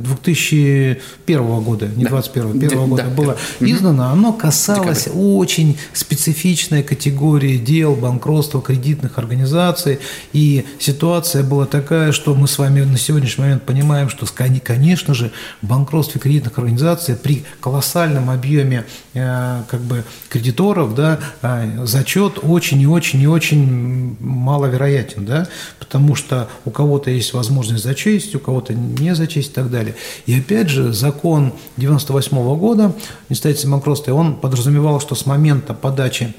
2001 0.01 0.99
э, 1.27 1.61
года, 1.61 1.87
не 1.95 2.03
да. 2.03 2.09
21 2.09 2.59
первого 2.59 2.87
года 2.87 3.03
да. 3.03 3.09
было 3.09 3.37
да. 3.59 3.65
издано, 3.65 4.09
оно 4.09 4.33
касалось 4.33 5.05
Декабрь. 5.05 5.19
очень 5.21 5.77
специфичной 5.93 6.83
категории 6.83 7.57
дел 7.57 7.95
банкротства 7.95 8.61
кредитных 8.61 9.17
организаций 9.17 9.99
и 10.33 10.65
ситуации 10.79 11.04
ситуация 11.05 11.43
была 11.43 11.67
такая, 11.67 12.11
что 12.11 12.33
мы 12.33 12.47
с 12.47 12.57
вами 12.57 12.81
на 12.81 12.97
сегодняшний 12.97 13.43
момент 13.43 13.61
понимаем, 13.61 14.09
что, 14.09 14.25
конечно 14.25 15.13
же, 15.13 15.31
в 15.61 15.67
банкротстве 15.67 16.19
кредитных 16.19 16.57
организаций 16.57 17.15
при 17.15 17.45
колоссальном 17.59 18.31
объеме 18.31 18.85
э, 19.13 19.61
как 19.69 19.81
бы 19.81 20.03
кредиторов, 20.29 20.95
да, 20.95 21.19
э, 21.43 21.85
зачет 21.85 22.39
очень 22.41 22.81
и 22.81 22.87
очень 22.87 23.21
и 23.21 23.27
очень 23.27 24.17
маловероятен, 24.19 25.27
да, 25.27 25.47
потому 25.77 26.15
что 26.15 26.49
у 26.65 26.71
кого-то 26.71 27.11
есть 27.11 27.33
возможность 27.33 27.83
зачесть, 27.83 28.33
у 28.33 28.39
кого-то 28.39 28.73
не 28.73 29.13
зачесть 29.13 29.51
и 29.51 29.53
так 29.53 29.69
далее. 29.69 29.93
И 30.25 30.39
опять 30.39 30.69
же, 30.69 30.91
закон 30.91 31.53
98 31.77 32.35
-го 32.35 32.57
года, 32.57 32.93
нестатительное 33.29 33.73
банкротство, 33.73 34.11
он 34.13 34.37
подразумевал, 34.37 34.99
что 34.99 35.13
с 35.13 35.27
момента 35.27 35.75
подачи 35.75 36.33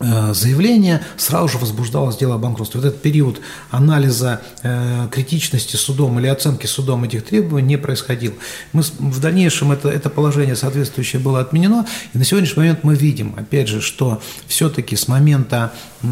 заявление, 0.00 1.02
сразу 1.16 1.48
же 1.48 1.58
возбуждалось 1.58 2.16
дело 2.16 2.34
о 2.34 2.38
банкротстве. 2.38 2.80
Вот 2.80 2.86
этот 2.88 3.00
период 3.00 3.40
анализа 3.70 4.40
э, 4.62 5.06
критичности 5.10 5.76
судом 5.76 6.18
или 6.18 6.26
оценки 6.26 6.66
судом 6.66 7.04
этих 7.04 7.24
требований 7.24 7.68
не 7.68 7.76
происходил. 7.76 8.34
Мы, 8.72 8.82
в 8.82 9.20
дальнейшем 9.20 9.70
это, 9.70 9.88
это 9.88 10.10
положение 10.10 10.56
соответствующее 10.56 11.22
было 11.22 11.40
отменено, 11.40 11.86
и 12.12 12.18
на 12.18 12.24
сегодняшний 12.24 12.62
момент 12.62 12.80
мы 12.82 12.96
видим, 12.96 13.34
опять 13.36 13.68
же, 13.68 13.80
что 13.80 14.20
все-таки 14.48 14.96
с 14.96 15.06
момента, 15.06 15.72
э, 16.02 16.06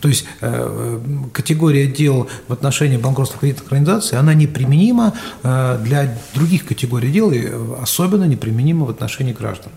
то 0.00 0.08
есть 0.08 0.26
э, 0.40 1.00
категория 1.32 1.86
дел 1.88 2.28
в 2.46 2.52
отношении 2.52 2.96
банкротства 2.96 3.40
кредитных 3.40 3.72
организаций, 3.72 4.18
она 4.18 4.32
неприменима 4.34 5.14
э, 5.42 5.80
для 5.82 6.16
других 6.34 6.66
категорий 6.66 7.10
дел, 7.10 7.32
и 7.32 7.50
особенно 7.82 8.24
неприменима 8.24 8.86
в 8.86 8.90
отношении 8.90 9.32
граждан. 9.32 9.72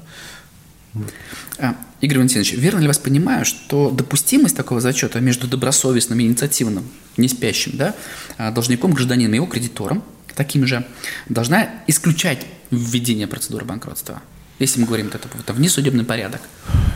Игорь 2.00 2.18
Валентинович, 2.18 2.54
верно 2.54 2.80
ли 2.80 2.88
вас 2.88 3.00
понимаю, 3.00 3.44
что 3.44 3.90
допустимость 3.90 4.56
такого 4.56 4.82
зачета 4.82 5.20
между 5.20 5.48
добросовестным 5.48 6.20
и 6.20 6.26
инициативным, 6.26 6.86
не 7.18 7.28
спящим, 7.28 7.76
да, 7.76 7.96
а, 8.38 8.52
должником, 8.52 8.94
гражданином 8.94 9.34
и 9.34 9.36
его 9.38 9.48
кредитором, 9.48 10.04
таким 10.36 10.68
же, 10.68 10.86
должна 11.28 11.70
исключать 11.88 12.46
введение 12.70 13.28
процедуры 13.28 13.66
банкротства? 13.66 14.22
Если 14.60 14.80
мы 14.80 14.86
говорим, 14.86 15.08
это, 15.08 15.28
это 15.40 15.54
внесудебный 15.54 16.04
порядок. 16.04 16.42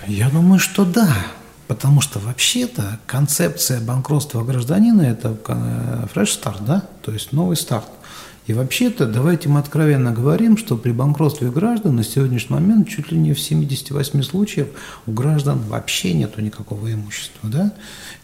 Я 0.07 0.29
думаю, 0.29 0.59
что 0.59 0.85
да. 0.85 1.15
Потому 1.67 2.01
что 2.01 2.19
вообще-то 2.19 2.99
концепция 3.07 3.79
банкротства 3.79 4.43
гражданина– 4.43 5.01
это 5.03 5.29
fresh 6.13 6.41
start, 6.41 6.65
да? 6.65 6.83
То 7.01 7.13
есть 7.13 7.31
новый 7.31 7.55
старт. 7.55 7.87
И 8.47 8.53
вообще-то, 8.53 9.05
давайте 9.05 9.49
мы 9.49 9.59
откровенно 9.59 10.11
говорим, 10.11 10.57
что 10.57 10.75
при 10.75 10.91
банкротстве 10.91 11.51
граждан 11.51 11.95
на 11.95 12.03
сегодняшний 12.03 12.55
момент 12.55 12.89
чуть 12.89 13.11
ли 13.11 13.17
не 13.17 13.33
в 13.33 13.39
78 13.39 14.23
случаев 14.23 14.67
у 15.05 15.11
граждан 15.11 15.59
вообще 15.59 16.13
нету 16.13 16.41
никакого 16.41 16.91
имущества. 16.91 17.49
Да? 17.49 17.73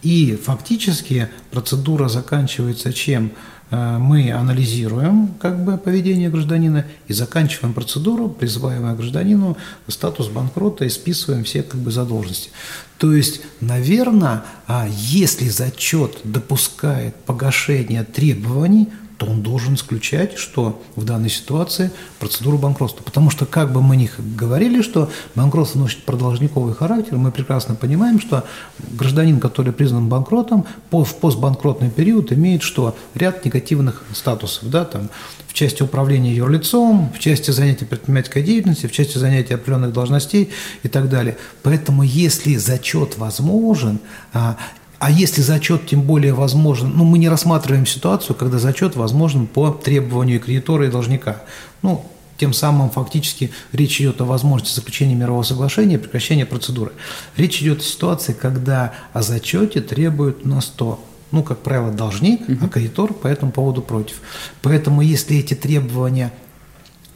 И 0.02 0.36
фактически 0.44 1.30
процедура 1.52 2.08
заканчивается 2.08 2.92
чем? 2.92 3.32
Э, 3.70 3.98
мы 4.00 4.32
анализируем 4.32 5.36
как 5.40 5.64
бы, 5.64 5.78
поведение 5.78 6.30
гражданина 6.30 6.86
и 7.08 7.14
заканчиваем 7.14 7.74
процедуру, 7.74 8.30
призываем 8.30 8.96
гражданину 8.96 9.58
статус 9.88 10.30
банкрота 10.30 10.86
и 10.86 10.90
списываем 10.90 11.44
все 11.44 11.64
как 11.64 11.80
бы, 11.82 11.92
задолженности. 11.92 12.50
То 12.98 13.14
есть, 13.14 13.42
наверное, 13.62 14.44
а 14.68 14.88
если 14.90 15.50
зачет 15.50 16.18
допускает 16.24 17.16
погашение 17.16 18.04
требований, 18.04 18.90
то 19.18 19.26
он 19.26 19.42
должен 19.42 19.74
исключать, 19.74 20.38
что 20.38 20.82
в 20.96 21.04
данной 21.04 21.30
ситуации 21.30 21.92
процедуру 22.20 22.58
банкротства. 22.58 23.04
Потому 23.04 23.30
что 23.30 23.46
как 23.46 23.74
бы 23.74 23.82
мы 23.82 23.96
ни 23.96 24.10
говорили, 24.36 24.82
что 24.82 25.10
банкротство 25.36 25.80
носит 25.80 26.04
продолжниковый 26.04 26.74
характер, 26.76 27.18
мы 27.18 27.32
прекрасно 27.32 27.76
понимаем, 27.76 28.20
что 28.20 28.46
гражданин, 28.78 29.40
который 29.40 29.74
признан 29.74 30.08
банкротом, 30.08 30.66
в 30.92 31.16
постбанкротный 31.16 31.90
период 31.90 32.32
имеет 32.32 32.62
что? 32.62 32.96
Ряд 33.16 33.44
негативных 33.44 34.04
статусов, 34.14 34.70
да, 34.70 34.86
там, 34.86 35.10
в 35.48 35.54
части 35.54 35.82
управления 35.82 36.36
юрлицом, 36.36 37.12
в 37.12 37.20
части 37.20 37.50
занятия 37.50 37.86
предпринимательской 37.86 38.44
деятельности, 38.44 38.86
в 38.86 38.92
части 38.92 39.18
занятия 39.18 39.56
определенных 39.56 39.94
должностей 39.94 40.52
и 40.84 40.88
так 40.88 41.10
далее. 41.10 41.38
Поэтому 41.64 42.04
если 42.04 42.56
зачет 42.56 43.18
возможен, 43.18 44.00
а, 45.00 45.12
если 45.12 45.42
зачет 45.42 45.86
тем 45.86 46.02
более 46.02 46.34
возможен, 46.34 46.92
ну, 46.96 47.04
мы 47.04 47.20
не 47.20 47.30
рассматриваем 47.30 47.86
ситуацию, 47.86 48.36
когда 48.36 48.58
зачет 48.58 48.96
возможен 48.96 49.48
по 49.48 49.70
требованию 49.70 50.40
кредитора 50.40 50.88
и 50.88 50.92
должника. 50.92 51.42
Ну, 51.82 52.06
тем 52.38 52.54
самым 52.54 52.90
фактически 52.90 53.52
речь 53.74 54.00
идет 54.00 54.22
о 54.22 54.26
возможности 54.26 54.76
заключения 54.76 55.16
мирового 55.16 55.44
соглашения 55.44 55.96
и 55.96 55.98
прекращения 55.98 56.46
процедуры. 56.46 56.92
Речь 57.36 57.62
идет 57.62 57.82
о 57.82 57.84
ситуации, 57.84 58.34
когда 58.34 58.94
о 59.14 59.22
зачете 59.22 59.82
требуют 59.82 60.46
на 60.46 60.62
100 60.62 61.04
ну, 61.32 61.44
как 61.44 61.60
правило, 61.60 61.92
должник, 61.92 62.48
угу. 62.48 62.58
а 62.66 62.70
кредитор 62.70 63.14
по 63.14 63.28
этому 63.28 63.52
поводу 63.52 63.82
против. 63.82 64.22
Поэтому, 64.62 65.02
если 65.02 65.38
эти 65.38 65.56
требования 65.56 66.32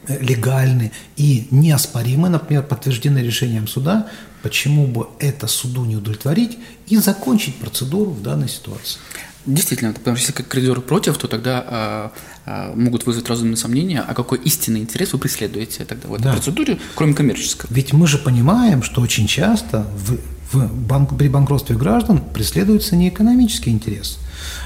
легальны 0.08 0.92
и 1.16 1.46
неоспоримы, 1.50 2.28
например, 2.28 2.62
подтверждены 2.64 3.18
решением 3.18 3.68
суда, 3.68 4.08
почему 4.42 4.86
бы 4.86 5.06
это 5.20 5.46
суду 5.46 5.84
не 5.84 5.96
удовлетворить 5.96 6.58
и 6.88 6.96
закончить 6.96 7.56
процедуру 7.56 8.10
в 8.10 8.22
данной 8.22 8.48
ситуации. 8.48 8.98
Действительно, 9.44 9.92
потому 9.92 10.16
что 10.16 10.26
если 10.26 10.32
как 10.32 10.46
кредитор 10.48 10.80
против, 10.80 11.18
то 11.18 11.26
тогда 11.26 11.64
а, 11.66 12.12
а, 12.46 12.74
могут 12.74 13.06
вызвать 13.06 13.28
разумные 13.28 13.56
сомнения, 13.56 14.04
а 14.06 14.14
какой 14.14 14.38
истинный 14.38 14.80
интерес 14.80 15.12
вы 15.12 15.18
преследуете 15.18 15.84
тогда 15.84 16.08
в 16.08 16.14
этой 16.14 16.24
да. 16.24 16.32
процедуре, 16.32 16.78
кроме 16.94 17.14
коммерческого. 17.14 17.68
Ведь 17.72 17.92
мы 17.92 18.06
же 18.06 18.18
понимаем, 18.18 18.84
что 18.84 19.00
очень 19.00 19.26
часто 19.26 19.84
в, 19.96 20.18
в 20.52 20.72
банк, 20.72 21.16
при 21.16 21.28
банкротстве 21.28 21.76
граждан 21.76 22.20
преследуется 22.32 22.94
не 22.94 23.08
экономический 23.08 23.70
интерес– 23.70 24.18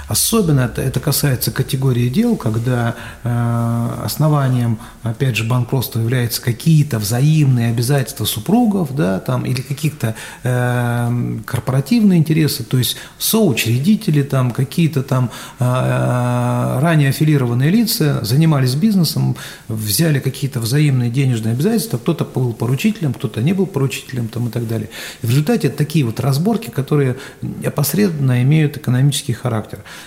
Особенно 0.08 0.60
это, 0.60 0.82
это 0.82 1.00
касается 1.00 1.50
категории 1.50 2.08
дел, 2.08 2.36
когда 2.36 2.94
э, 3.24 3.88
основанием, 4.04 4.78
опять 5.02 5.36
же, 5.36 5.44
банкротства 5.44 6.00
являются 6.00 6.40
какие-то 6.40 6.98
взаимные 6.98 7.70
обязательства 7.70 8.24
супругов, 8.24 8.94
да, 8.94 9.20
там, 9.20 9.44
или 9.44 9.60
каких-то 9.60 10.14
э, 10.42 11.38
корпоративные 11.44 12.18
интересы, 12.18 12.62
то 12.64 12.78
есть 12.78 12.96
соучредители, 13.18 14.22
там, 14.22 14.50
какие-то 14.52 15.02
там 15.02 15.30
э, 15.58 16.78
ранее 16.80 17.10
аффилированные 17.10 17.70
лица 17.70 18.24
занимались 18.24 18.74
бизнесом, 18.74 19.36
взяли 19.68 20.20
какие-то 20.20 20.60
взаимные 20.60 21.10
денежные 21.10 21.52
обязательства, 21.54 21.98
кто-то 21.98 22.24
был 22.24 22.52
поручителем, 22.52 23.12
кто-то 23.12 23.42
не 23.42 23.52
был 23.52 23.66
поручителем 23.66 24.28
там, 24.28 24.48
и 24.48 24.50
так 24.50 24.68
далее. 24.68 24.88
И 25.22 25.26
в 25.26 25.30
результате 25.30 25.68
такие 25.68 26.04
вот 26.04 26.20
разборки, 26.20 26.70
которые 26.70 27.16
опосредованно 27.64 28.42
имеют 28.42 28.76
экономический 28.76 29.32
характер. 29.32 29.65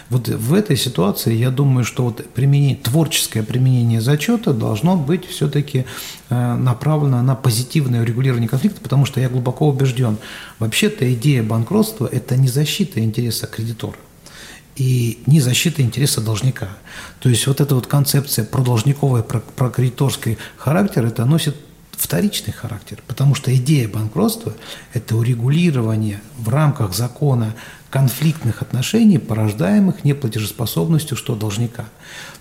Вот 0.10 0.28
в 0.28 0.54
этой 0.54 0.78
ситуации 0.78 1.34
я 1.34 1.50
думаю, 1.50 1.84
что 1.84 2.04
вот 2.04 2.26
применение, 2.34 2.76
творческое 2.76 3.44
применение 3.44 4.02
зачета 4.02 4.54
должно 4.54 4.96
быть 4.96 5.26
все-таки 5.26 5.86
э, 6.30 6.56
направлено 6.56 7.22
на 7.22 7.36
позитивное 7.36 8.02
урегулирование 8.02 8.50
конфликта, 8.50 8.82
потому 8.82 9.06
что 9.06 9.20
я 9.20 9.30
глубоко 9.30 9.68
убежден, 9.68 10.18
вообще-то 10.60 11.12
идея 11.14 11.44
банкротства– 11.44 12.08
это 12.12 12.38
не 12.38 12.48
защита 12.48 13.00
интереса 13.00 13.48
кредитора 13.48 13.98
и 14.76 15.22
не 15.26 15.42
защита 15.42 15.82
интереса 15.82 16.22
должника. 16.22 16.70
То 17.20 17.30
есть 17.30 17.46
вот 17.48 17.60
эта 17.60 17.76
вот 17.76 17.88
концепция 17.88 18.46
про 18.46 18.62
должниковый, 18.62 19.24
про, 19.24 19.40
про 19.42 19.70
кредиторский 19.70 20.38
характер, 20.58 21.06
это 21.06 21.26
носит 21.26 21.56
вторичный 21.92 22.54
характер, 22.54 23.04
потому 23.08 23.36
что 23.36 23.54
идея 23.54 23.90
банкротства– 23.90 24.54
это 24.94 25.18
урегулирование 25.18 26.22
в 26.38 26.48
рамках 26.48 26.96
закона 26.96 27.56
конфликтных 27.90 28.62
отношений, 28.62 29.18
порождаемых 29.18 30.04
неплатежеспособностью 30.04 31.18
что 31.18 31.36
должника. 31.36 31.86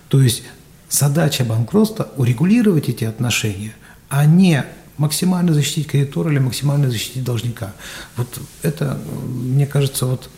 То 0.07 0.21
есть 0.21 0.43
задача 0.89 1.43
банкротства– 1.43 2.09
урегулировать 2.17 2.89
эти 2.89 3.03
отношения, 3.03 3.73
а 4.09 4.25
не 4.25 4.65
максимально 4.97 5.53
защитить 5.53 5.87
кредитора 5.87 6.31
или 6.31 6.39
максимально 6.39 6.89
защитить 6.91 7.23
должника. 7.23 7.73
Вот 8.17 8.27
это, 8.61 8.99
мне 9.27 9.65
кажется, 9.65 10.05
вот 10.05 10.29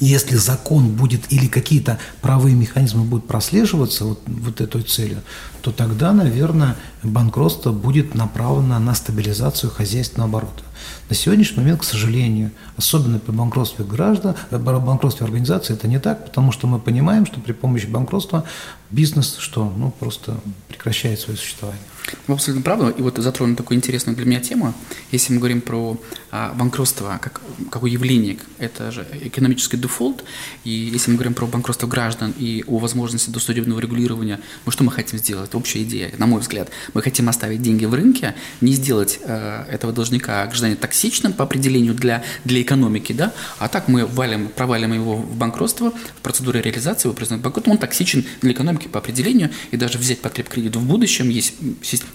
если 0.00 0.36
закон 0.36 0.94
будет 0.94 1.32
или 1.32 1.46
какие-то 1.46 1.98
правые 2.20 2.54
механизмы 2.54 3.04
будут 3.04 3.26
прослеживаться 3.26 4.04
вот, 4.04 4.22
вот 4.26 4.60
этой 4.60 4.82
целью, 4.82 5.22
то 5.60 5.72
тогда, 5.72 6.12
наверное, 6.12 6.76
банкротство 7.02 7.72
будет 7.72 8.14
направлено 8.14 8.78
на 8.78 8.94
стабилизацию 8.94 9.70
хозяйственного 9.70 10.28
оборота. 10.28 10.62
На 11.08 11.16
сегодняшний 11.16 11.58
момент, 11.58 11.80
к 11.80 11.84
сожалению, 11.84 12.50
особенно 12.76 13.18
при 13.18 13.32
банкротстве 13.32 13.84
граждан, 13.84 14.34
э, 14.50 14.58
банкротстве 14.58 15.24
организации, 15.24 15.74
это 15.74 15.88
не 15.88 15.98
так, 15.98 16.26
потому 16.26 16.52
что 16.52 16.66
мы 16.66 16.78
понимаем, 16.78 17.26
что 17.26 17.40
при 17.40 17.52
помощи 17.52 17.86
банкротства 17.86 18.44
бизнес 18.90 19.36
что, 19.38 19.72
ну, 19.76 19.90
просто 19.90 20.38
прекращает 20.68 21.20
свое 21.20 21.38
существование. 21.38 21.82
Вы 22.26 22.34
абсолютно 22.34 22.62
правы. 22.62 22.94
И 22.96 23.02
вот 23.02 23.18
затронул 23.18 23.56
такую 23.56 23.76
интересную 23.76 24.16
для 24.16 24.24
меня 24.24 24.40
тему. 24.40 24.72
Если 25.12 25.32
мы 25.32 25.38
говорим 25.38 25.60
про 25.60 25.98
а, 26.30 26.54
банкротство 26.54 27.18
как 27.20 27.40
какое 27.70 27.90
явление, 27.90 28.38
это 28.58 28.90
же 28.90 29.06
экономический 29.20 29.76
дефолт. 29.76 30.24
И 30.64 30.70
если 30.70 31.10
мы 31.10 31.16
говорим 31.16 31.34
про 31.34 31.46
банкротство 31.46 31.86
граждан 31.86 32.34
и 32.38 32.64
о 32.66 32.78
возможности 32.78 33.30
досудебного 33.30 33.80
регулирования, 33.80 34.40
ну 34.64 34.72
что 34.72 34.84
мы 34.84 34.90
хотим 34.90 35.18
сделать? 35.18 35.47
Общая 35.54 35.82
идея, 35.82 36.12
на 36.18 36.26
мой 36.26 36.40
взгляд. 36.40 36.70
Мы 36.94 37.02
хотим 37.02 37.28
оставить 37.28 37.62
деньги 37.62 37.84
в 37.84 37.94
рынке, 37.94 38.34
не 38.60 38.72
сделать 38.72 39.18
э, 39.22 39.64
этого 39.70 39.92
должника 39.92 40.46
гражданина 40.46 40.76
токсичным 40.76 41.32
по 41.32 41.44
определению 41.44 41.94
для, 41.94 42.22
для 42.44 42.62
экономики, 42.62 43.12
да, 43.12 43.32
а 43.58 43.68
так 43.68 43.88
мы 43.88 44.06
валим, 44.06 44.48
провалим 44.48 44.92
его 44.92 45.16
в 45.16 45.36
банкротство, 45.36 45.90
в 45.90 46.20
процедуре 46.22 46.60
реализации 46.60 47.08
его 47.08 47.14
признают 47.14 47.42
банкротом, 47.42 47.72
он 47.72 47.78
токсичен 47.78 48.24
для 48.40 48.52
экономики 48.52 48.88
по 48.88 48.98
определению, 48.98 49.50
и 49.70 49.76
даже 49.76 49.98
взять 49.98 50.20
потреб 50.20 50.48
кредит 50.48 50.76
в 50.76 50.86
будущем 50.86 51.28
есть 51.28 51.54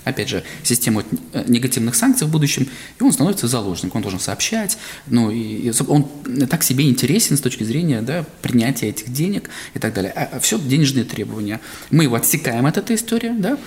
опять 0.04 0.30
же, 0.30 0.44
систему 0.64 1.04
э, 1.34 1.44
негативных 1.48 1.96
санкций 1.96 2.28
в 2.28 2.32
будущем, 2.32 2.68
и 3.00 3.04
он 3.04 3.12
становится 3.12 3.48
заложником, 3.48 3.98
он 3.98 4.02
должен 4.04 4.20
сообщать, 4.20 4.78
ну, 5.08 5.32
и 5.32 5.72
он 5.88 6.08
так 6.50 6.64
себе 6.64 6.88
интересен 6.90 7.38
с 7.38 7.42
точки 7.42 7.64
зрения, 7.64 8.02
да, 8.02 8.26
принятия 8.42 8.90
этих 8.90 9.12
денег 9.12 9.50
и 9.74 9.80
так 9.80 9.94
далее. 9.94 10.12
А, 10.16 10.30
а 10.34 10.40
все 10.40 10.60
денежные 10.60 11.06
требования. 11.06 11.60
Мы 11.92 12.04
его 12.04 12.16
отсекаем 12.16 12.66
от 12.66 12.78
этой 12.78 12.96
истории, 12.96 13.23
да, 13.32 13.58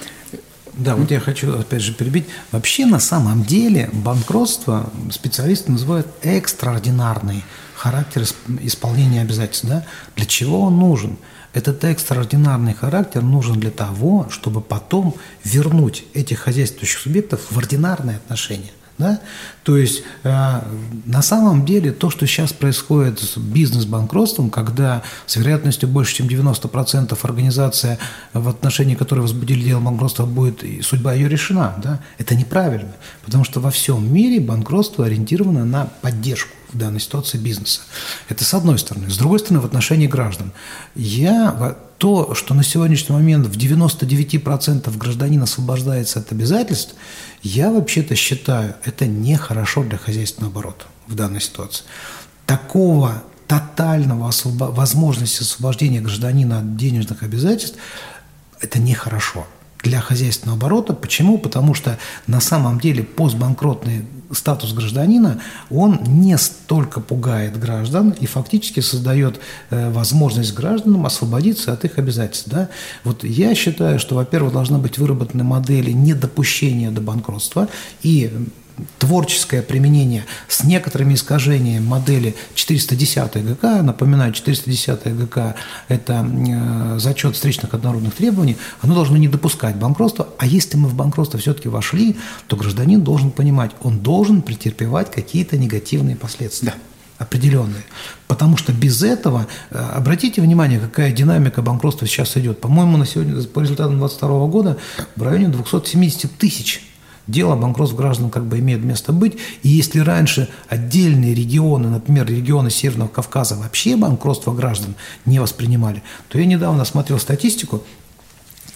да, 0.77 0.95
вот 0.95 1.11
я 1.11 1.21
хочу 1.21 1.59
опять 1.59 1.81
же 1.81 1.95
перебить. 1.95 2.27
Вообще 2.53 2.85
на 2.85 3.01
самом 3.01 3.45
деле 3.45 3.89
банкротство 3.93 4.91
специалисты 5.11 5.73
называют 5.73 6.07
экстраординарный 6.21 7.45
характер 7.75 8.25
исполнения 8.61 9.23
обязательств. 9.23 9.67
Да? 9.67 9.87
Для 10.17 10.27
чего 10.27 10.61
он 10.61 10.79
нужен? 10.79 11.17
Этот 11.55 11.83
экстраординарный 11.85 12.75
характер 12.75 13.23
нужен 13.23 13.59
для 13.59 13.71
того, 13.71 14.29
чтобы 14.31 14.61
потом 14.61 15.15
вернуть 15.45 16.05
этих 16.13 16.41
хозяйствующих 16.41 16.99
субъектов 16.99 17.41
в 17.51 17.59
ординарные 17.59 18.19
отношения. 18.19 18.73
Да? 18.99 19.21
То 19.63 19.77
есть 19.77 20.03
э, 20.23 20.61
на 21.05 21.23
самом 21.23 21.67
деле 21.67 21.93
то, 21.93 22.09
что 22.09 22.27
сейчас 22.27 22.53
происходит 22.53 23.21
с 23.21 23.37
бизнес-банкротством, 23.37 24.49
когда 24.49 25.03
с 25.27 25.37
вероятностью 25.37 25.89
больше, 25.89 26.15
чем 26.15 26.29
90% 26.29 27.19
организация, 27.23 27.99
в 28.33 28.49
отношении 28.49 28.95
которой 28.95 29.21
возбудили 29.21 29.65
дело 29.65 29.81
банкротства, 29.81 30.25
будет, 30.25 30.65
и 30.65 30.81
судьба 30.81 31.13
ее 31.13 31.29
решена, 31.29 31.75
да? 31.83 32.01
это 32.19 32.35
неправильно, 32.35 32.93
потому 33.25 33.45
что 33.45 33.61
во 33.61 33.71
всем 33.71 34.13
мире 34.13 34.41
банкротство 34.41 35.05
ориентировано 35.05 35.65
на 35.65 35.89
поддержку 36.01 36.57
в 36.77 36.79
данной 36.79 37.01
ситуации 37.01 37.39
бизнеса. 37.39 37.81
Это 38.29 38.45
с 38.45 38.55
одной 38.55 38.79
стороны. 38.79 39.11
С 39.11 39.17
другой 39.17 39.39
стороны, 39.39 39.61
в 39.61 39.65
отношении 39.65 40.07
граждан. 40.07 40.53
Я 40.95 41.77
то, 41.99 42.35
что 42.35 42.55
на 42.55 42.63
сегодняшний 42.63 43.15
момент 43.15 43.47
в 43.47 43.57
99% 43.57 44.97
гражданин 44.97 45.43
освобождается 45.43 46.21
от 46.21 46.31
обязательств, 46.31 46.95
я 47.43 47.73
вообще-то 47.73 48.15
считаю, 48.15 48.75
это 48.85 49.07
нехорошо 49.07 49.83
для 49.83 49.99
хозяйственного 49.99 50.53
оборота 50.53 50.85
в 51.07 51.15
данной 51.15 51.41
ситуации. 51.41 51.85
Такого 52.45 53.23
тотального 53.49 54.29
освобо- 54.29 54.71
возможности 54.71 55.43
освобождения 55.43 56.01
гражданина 56.01 56.59
от 56.59 56.77
денежных 56.77 57.23
обязательств– 57.23 57.79
это 58.61 58.79
нехорошо 58.79 59.47
для 59.83 60.01
хозяйственного 60.01 60.59
оборота. 60.59 60.93
Почему? 60.93 61.39
Потому 61.39 61.75
что 61.75 61.99
на 62.27 62.41
самом 62.41 62.81
деле 62.81 63.05
постбанкротный 63.05 64.05
статус 64.33 64.73
гражданина, 64.73 65.41
он 65.71 66.01
не 66.07 66.37
столько 66.39 67.01
пугает 67.01 67.59
граждан 67.59 68.15
и 68.21 68.27
фактически 68.27 68.81
создает 68.81 69.41
э, 69.71 69.91
возможность 69.91 70.55
гражданам 70.55 71.07
освободиться 71.07 71.73
от 71.73 71.85
их 71.85 71.99
обязательств. 71.99 72.49
Да? 72.49 72.69
Вот 73.05 73.25
я 73.25 73.55
считаю, 73.55 73.99
что, 73.99 74.15
во-первых, 74.15 74.53
должны 74.53 74.79
быть 74.79 74.99
выработаны 74.99 75.45
модели 75.45 75.91
недопущения 75.91 76.91
до 76.91 77.01
банкротства 77.01 77.69
и 78.03 78.31
творческое 78.99 79.63
применение 79.63 80.25
с 80.49 80.65
некоторыми 80.65 81.15
искажениями 81.15 81.85
модели 81.85 82.35
410 82.55 83.45
ГК, 83.45 83.83
напоминаю, 83.83 84.33
410 84.33 85.17
ГК– 85.17 85.55
это 85.89 86.27
э, 86.27 86.99
зачет 86.99 87.35
встречных 87.35 87.75
однородных 87.75 88.15
требований, 88.15 88.57
оно 88.81 88.95
должно 88.95 89.17
не 89.17 89.29
допускать 89.29 89.77
банкротства, 89.77 90.29
а 90.39 90.47
если 90.47 90.77
мы 90.77 90.89
в 90.89 90.95
банкротство 90.95 91.39
все-таки 91.39 91.69
вошли, 91.69 92.17
то 92.47 92.57
гражданин 92.57 93.03
должен 93.03 93.31
понимать, 93.31 93.73
он 93.83 93.99
должен 94.01 94.43
претерпевать 94.43 95.11
какие-то 95.11 95.57
негативные 95.57 96.17
последствия. 96.17 96.71
Да 96.71 96.75
определенные. 97.19 97.83
Потому 98.29 98.59
что 98.59 98.73
без 98.73 99.03
этого, 99.03 99.47
э, 99.71 99.79
обратите 99.79 100.43
внимание, 100.43 100.79
какая 100.79 101.13
динамика 101.13 101.63
банкротства 101.63 102.07
сейчас 102.07 102.37
идет. 102.37 102.61
По-моему, 102.61 102.99
на 102.99 103.07
сегодня, 103.07 103.43
по 103.45 103.61
результатам 103.61 103.99
2022 103.99 104.47
года 104.49 104.77
в 105.17 105.23
районе 105.23 105.49
270 105.49 106.37
тысяч 106.37 106.85
дело 107.27 107.57
банкротств 107.57 107.97
граждан 107.97 108.31
как 108.31 108.47
бы 108.47 108.59
имеет 108.59 108.85
место 108.85 109.13
быть. 109.13 109.37
И 109.63 109.69
если 109.69 110.01
раньше 110.01 110.49
отдельные 110.69 111.35
регионы, 111.35 111.89
например, 111.89 112.27
регионы 112.27 112.71
Северного 112.71 113.09
Кавказа 113.09 113.57
вообще 113.57 113.97
банкротство 113.97 114.53
граждан 114.53 114.95
не 115.25 115.39
воспринимали, 115.39 116.03
то 116.29 116.39
я 116.39 116.47
недавно 116.47 116.85
смотрел 116.85 117.19
статистику, 117.19 117.83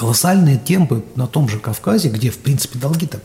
колоссальные 0.00 0.56
темпы 0.56 1.04
на 1.14 1.26
том 1.26 1.46
же 1.46 1.58
Кавказе, 1.58 2.08
где, 2.08 2.30
в 2.30 2.38
принципе, 2.38 2.78
долги-то 2.78 3.20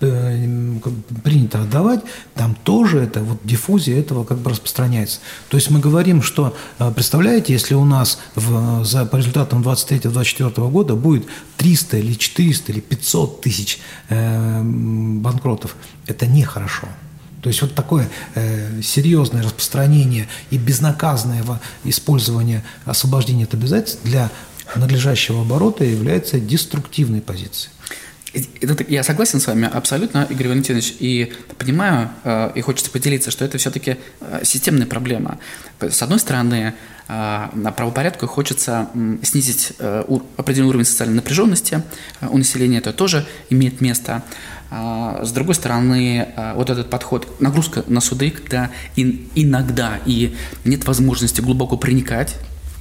э, 0.00 0.78
принято 1.22 1.62
отдавать, 1.62 2.00
там 2.34 2.56
тоже 2.64 2.98
это, 2.98 3.20
вот 3.20 3.38
диффузия 3.44 4.00
этого 4.00 4.24
как 4.24 4.38
бы 4.38 4.50
распространяется. 4.50 5.20
То 5.48 5.56
есть 5.56 5.70
мы 5.70 5.78
говорим, 5.78 6.20
что, 6.20 6.56
э, 6.80 6.90
представляете, 6.90 7.52
если 7.52 7.74
у 7.74 7.84
нас 7.84 8.18
в, 8.34 8.84
за, 8.84 9.06
по 9.06 9.14
результатам 9.14 9.62
23-24 9.62 10.68
года 10.72 10.96
будет 10.96 11.24
300 11.56 11.98
или 11.98 12.14
400 12.14 12.72
или 12.72 12.80
500 12.80 13.40
тысяч 13.40 13.78
э, 14.08 14.60
банкротов, 14.64 15.76
это 16.08 16.26
нехорошо. 16.26 16.88
То 17.42 17.48
есть 17.48 17.62
вот 17.62 17.74
такое 17.74 18.08
э, 18.34 18.82
серьезное 18.82 19.42
распространение 19.42 20.28
и 20.50 20.58
безнаказанное 20.58 21.44
использование 21.84 22.64
освобождения 22.84 23.44
от 23.44 23.54
обязательств 23.54 24.00
для 24.02 24.30
надлежащего 24.76 25.42
оборота 25.42 25.84
является 25.84 26.38
деструктивной 26.40 27.20
позицией. 27.20 27.70
Я 28.88 29.02
согласен 29.02 29.40
с 29.40 29.46
вами 29.46 29.68
абсолютно, 29.72 30.26
Игорь 30.28 30.48
Валентинович, 30.48 30.96
и 30.98 31.32
понимаю, 31.56 32.10
э, 32.24 32.52
и 32.54 32.60
хочется 32.60 32.90
поделиться, 32.90 33.30
что 33.30 33.44
это 33.44 33.56
все-таки 33.56 33.96
э, 34.20 34.40
системная 34.44 34.86
проблема. 34.86 35.38
С 35.80 36.02
одной 36.02 36.18
стороны, 36.18 36.74
э, 37.08 37.46
на 37.54 37.72
правопорядку 37.72 38.26
хочется 38.26 38.90
снизить 39.22 39.72
определенный 40.36 40.68
уровень 40.68 40.84
социальной 40.84 41.16
напряженности 41.16 41.82
у 42.20 42.36
населения, 42.36 42.78
это 42.78 42.92
тоже 42.92 43.26
имеет 43.48 43.80
место. 43.80 44.22
А, 44.70 45.24
с 45.24 45.32
другой 45.32 45.54
стороны, 45.54 46.28
вот 46.54 46.68
этот 46.68 46.90
подход, 46.90 47.40
нагрузка 47.40 47.84
на 47.86 48.02
суды, 48.02 48.30
когда 48.30 48.70
иногда 48.96 50.00
и 50.04 50.36
нет 50.66 50.84
возможности 50.86 51.40
глубоко 51.40 51.78
проникать 51.78 52.36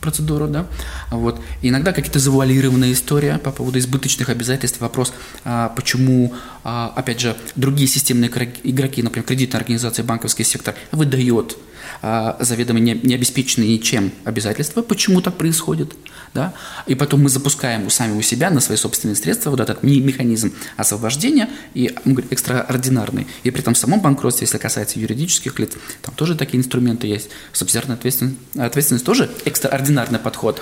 процедуру, 0.08 0.48
да, 0.48 0.66
вот. 1.12 1.42
Иногда 1.62 1.92
какие-то 1.92 2.20
завуалированные 2.20 2.94
истории 2.94 3.38
по 3.44 3.52
поводу 3.52 3.78
избыточных 3.78 4.30
обязательств, 4.30 4.80
вопрос, 4.80 5.14
а, 5.44 5.70
почему, 5.76 6.34
а, 6.64 6.94
опять 6.96 7.20
же, 7.20 7.36
другие 7.56 7.90
системные 7.90 8.30
игроки, 8.64 9.04
например, 9.04 9.26
кредитная 9.26 9.60
организация, 9.60 10.06
банковский 10.06 10.46
сектор, 10.46 10.76
выдает 10.94 11.58
заведомо 12.02 12.80
не, 12.80 12.94
не 12.94 13.16
обеспеченные 13.16 13.74
ничем 13.74 14.12
обязательства, 14.24 14.82
почему 14.82 15.22
так 15.22 15.36
происходит, 15.38 15.96
да, 16.34 16.54
и 16.86 16.96
потом 16.96 17.24
мы 17.24 17.30
запускаем 17.30 17.90
сами 17.90 18.18
у 18.18 18.22
себя 18.22 18.50
на 18.50 18.60
свои 18.60 18.78
собственные 18.78 19.16
средства 19.16 19.50
вот 19.50 19.60
этот 19.60 19.84
механизм 19.84 20.54
освобождения, 20.76 21.50
и 21.74 21.96
мы 22.04 22.14
говорим, 22.14 22.32
экстраординарный, 22.32 23.28
и 23.44 23.52
при 23.52 23.62
этом 23.62 23.74
в 23.74 23.78
самом 23.78 24.02
банкротстве, 24.02 24.46
если 24.46 24.58
касается 24.58 25.00
юридических 25.00 25.58
лиц, 25.60 25.74
там 26.02 26.14
тоже 26.16 26.36
такие 26.36 26.60
инструменты 26.60 27.08
есть, 27.08 27.30
субсидиарная 27.54 27.96
ответственность, 27.96 28.38
ответственность 28.58 29.06
тоже 29.06 29.30
экстраординарный 29.46 30.20
подход, 30.20 30.62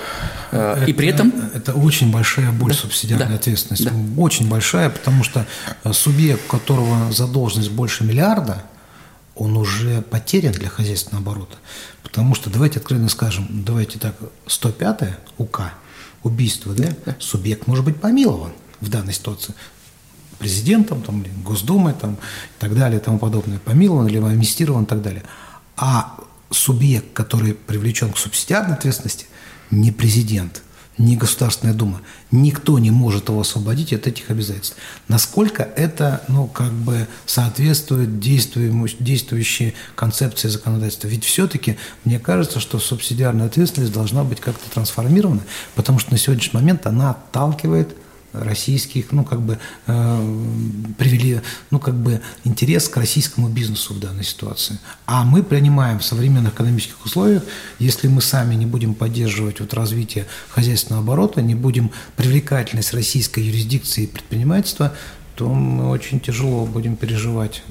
Это, 0.50 0.84
и 0.86 0.92
при 0.92 1.08
этом... 1.08 1.32
Это 1.54 1.74
очень 1.74 2.10
большая 2.10 2.50
боль 2.52 2.70
да, 2.70 2.76
субсидиарной 2.76 3.28
да, 3.28 3.34
ответственности. 3.34 3.84
Да. 3.84 4.22
Очень 4.22 4.48
большая, 4.48 4.90
потому 4.90 5.24
что 5.24 5.46
субъект, 5.92 6.42
у 6.46 6.56
которого 6.56 7.12
задолженность 7.12 7.70
больше 7.70 8.04
миллиарда, 8.04 8.62
он 9.36 9.56
уже 9.56 10.02
потерян 10.02 10.52
для 10.52 10.68
хозяйственного 10.68 11.22
оборота. 11.22 11.56
Потому 12.02 12.34
что, 12.34 12.50
давайте 12.50 12.78
откровенно 12.78 13.08
скажем, 13.08 13.46
давайте 13.50 13.98
так, 13.98 14.16
105 14.46 15.18
УК, 15.38 15.74
убийство, 16.22 16.74
да, 16.74 16.88
да, 17.04 17.16
субъект 17.20 17.66
может 17.66 17.84
быть 17.84 18.00
помилован 18.00 18.52
в 18.80 18.88
данной 18.88 19.12
ситуации 19.12 19.54
президентом, 20.38 21.02
там, 21.02 21.24
Госдумой 21.44 21.94
там, 21.94 22.14
и 22.14 22.18
так 22.58 22.74
далее 22.74 23.00
и 23.00 23.02
тому 23.02 23.18
подобное, 23.18 23.58
помилован 23.58 24.08
или 24.08 24.18
амнистирован 24.18 24.84
и 24.84 24.86
так 24.86 25.02
далее. 25.02 25.22
А 25.76 26.18
субъект, 26.50 27.12
который 27.12 27.54
привлечен 27.54 28.12
к 28.12 28.18
субсидиарной 28.18 28.74
ответственности, 28.74 29.26
не 29.70 29.92
президент, 29.92 30.62
не 30.98 31.16
Государственная 31.16 31.74
Дума. 31.74 32.00
Никто 32.30 32.78
не 32.78 32.90
может 32.90 33.28
его 33.28 33.40
освободить 33.40 33.92
от 33.92 34.06
этих 34.06 34.30
обязательств. 34.30 34.76
Насколько 35.08 35.62
это 35.62 36.22
ну, 36.28 36.46
как 36.46 36.72
бы 36.72 37.06
соответствует 37.26 38.18
действующей 38.18 39.74
концепции 39.94 40.48
законодательства? 40.48 41.08
Ведь 41.08 41.24
все-таки 41.24 41.76
мне 42.04 42.18
кажется, 42.18 42.60
что 42.60 42.78
субсидиарная 42.78 43.46
ответственность 43.46 43.92
должна 43.92 44.24
быть 44.24 44.40
как-то 44.40 44.70
трансформирована, 44.70 45.42
потому 45.74 45.98
что 45.98 46.12
на 46.12 46.18
сегодняшний 46.18 46.58
момент 46.58 46.86
она 46.86 47.10
отталкивает 47.10 47.96
российских, 48.42 49.12
ну, 49.12 49.24
как 49.24 49.40
бы, 49.40 49.58
э, 49.86 50.92
привели, 50.98 51.40
ну, 51.70 51.78
как 51.78 51.94
бы, 51.94 52.20
интерес 52.44 52.88
к 52.88 52.96
российскому 52.96 53.48
бизнесу 53.48 53.94
в 53.94 54.00
данной 54.00 54.24
ситуации. 54.24 54.78
А 55.06 55.24
мы 55.24 55.42
принимаем 55.42 55.98
в 55.98 56.04
современных 56.04 56.54
экономических 56.54 57.04
условиях, 57.04 57.42
если 57.78 58.08
мы 58.08 58.20
сами 58.20 58.54
не 58.54 58.66
будем 58.66 58.94
поддерживать 58.94 59.60
вот 59.60 59.74
развитие 59.74 60.26
хозяйственного 60.48 61.02
оборота, 61.02 61.42
не 61.42 61.54
будем 61.54 61.90
привлекательность 62.16 62.94
российской 62.94 63.40
юрисдикции 63.40 64.04
и 64.04 64.06
предпринимательства, 64.06 64.92
то 65.36 65.48
мы 65.48 65.90
очень 65.90 66.18
тяжело 66.18 66.64
будем 66.64 66.96
переживать 66.96 67.62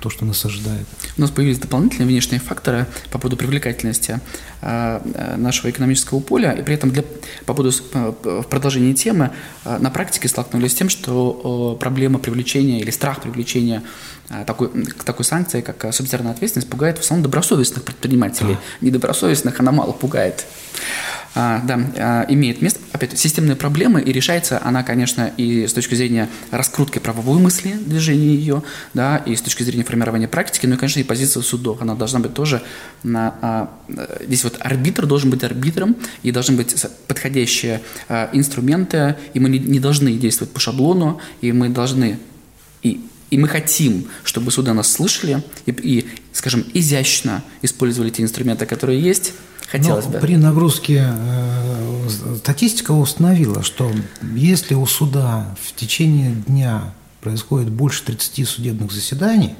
то, 0.00 0.10
что 0.10 0.24
нас 0.24 0.44
ожидает. 0.44 0.86
У 1.16 1.20
нас 1.20 1.30
появились 1.30 1.58
дополнительные 1.58 2.08
внешние 2.08 2.40
факторы 2.40 2.86
по 3.12 3.18
поводу 3.18 3.36
привлекательности 3.36 4.20
а, 4.60 5.00
а, 5.14 5.36
нашего 5.36 5.70
экономического 5.70 6.18
поля, 6.18 6.50
и 6.50 6.62
при 6.62 6.74
этом 6.74 6.90
для, 6.90 7.04
по 7.46 7.54
поводу 7.54 7.70
в 7.92 8.42
продолжении 8.42 8.92
темы 8.92 9.30
на 9.64 9.90
практике 9.90 10.26
столкнулись 10.26 10.72
с 10.72 10.74
тем, 10.74 10.88
что 10.88 11.76
проблема 11.78 12.18
привлечения 12.18 12.80
или 12.80 12.90
страх 12.90 13.22
привлечения 13.22 13.84
такой, 14.46 14.70
такой 15.04 15.24
санкции, 15.24 15.60
как 15.60 15.94
субсидиарная 15.94 16.32
ответственность, 16.32 16.68
пугает 16.68 16.98
в 16.98 17.02
основном 17.02 17.22
добросовестных 17.22 17.84
предпринимателей. 17.84 18.54
А. 18.54 18.84
Недобросовестных 18.84 19.60
она 19.60 19.70
мало 19.70 19.92
пугает 19.92 20.44
да, 21.34 21.80
а, 21.96 22.26
имеет 22.28 22.60
место. 22.60 22.80
Опять 22.92 23.18
системные 23.18 23.56
проблемы, 23.56 24.02
и 24.02 24.12
решается 24.12 24.60
она, 24.62 24.82
конечно, 24.82 25.32
и 25.36 25.66
с 25.66 25.72
точки 25.72 25.94
зрения 25.94 26.28
раскрутки 26.50 26.98
правовой 26.98 27.38
мысли, 27.38 27.72
движения 27.72 28.34
ее, 28.34 28.62
да, 28.92 29.16
и 29.16 29.34
с 29.34 29.40
точки 29.40 29.62
зрения 29.62 29.84
формирования 29.84 30.28
практики, 30.28 30.66
ну 30.66 30.74
и, 30.74 30.78
конечно, 30.78 31.00
и 31.00 31.04
позиция 31.04 31.42
судов. 31.42 31.80
Она 31.80 31.94
должна 31.94 32.20
быть 32.20 32.34
тоже 32.34 32.62
на... 33.02 33.34
А, 33.40 33.70
здесь 34.20 34.44
вот 34.44 34.56
арбитр 34.60 35.06
должен 35.06 35.30
быть 35.30 35.42
арбитром, 35.42 35.96
и 36.22 36.32
должны 36.32 36.56
быть 36.56 36.74
подходящие 37.08 37.80
а, 38.08 38.28
инструменты, 38.32 39.16
и 39.32 39.40
мы 39.40 39.48
не 39.48 39.80
должны 39.80 40.12
действовать 40.12 40.52
по 40.52 40.60
шаблону, 40.60 41.20
и 41.40 41.52
мы 41.52 41.70
должны 41.70 42.18
и 42.82 43.00
и 43.32 43.38
мы 43.38 43.48
хотим, 43.48 44.08
чтобы 44.24 44.50
суды 44.50 44.74
нас 44.74 44.92
слышали 44.92 45.42
и, 45.64 45.70
и, 45.70 46.06
скажем, 46.34 46.66
изящно 46.74 47.42
использовали 47.62 48.10
те 48.10 48.22
инструменты, 48.22 48.66
которые 48.66 49.00
есть, 49.00 49.32
Хотелось 49.72 50.04
Но 50.04 50.12
бы. 50.12 50.18
При 50.18 50.36
нагрузке 50.36 51.06
э, 51.08 52.08
статистика 52.36 52.92
установила, 52.92 53.62
что 53.62 53.90
если 54.34 54.74
у 54.74 54.84
суда 54.84 55.46
в 55.62 55.74
течение 55.74 56.32
дня 56.32 56.92
происходит 57.22 57.70
больше 57.70 58.04
30 58.04 58.46
судебных 58.46 58.92
заседаний, 58.92 59.54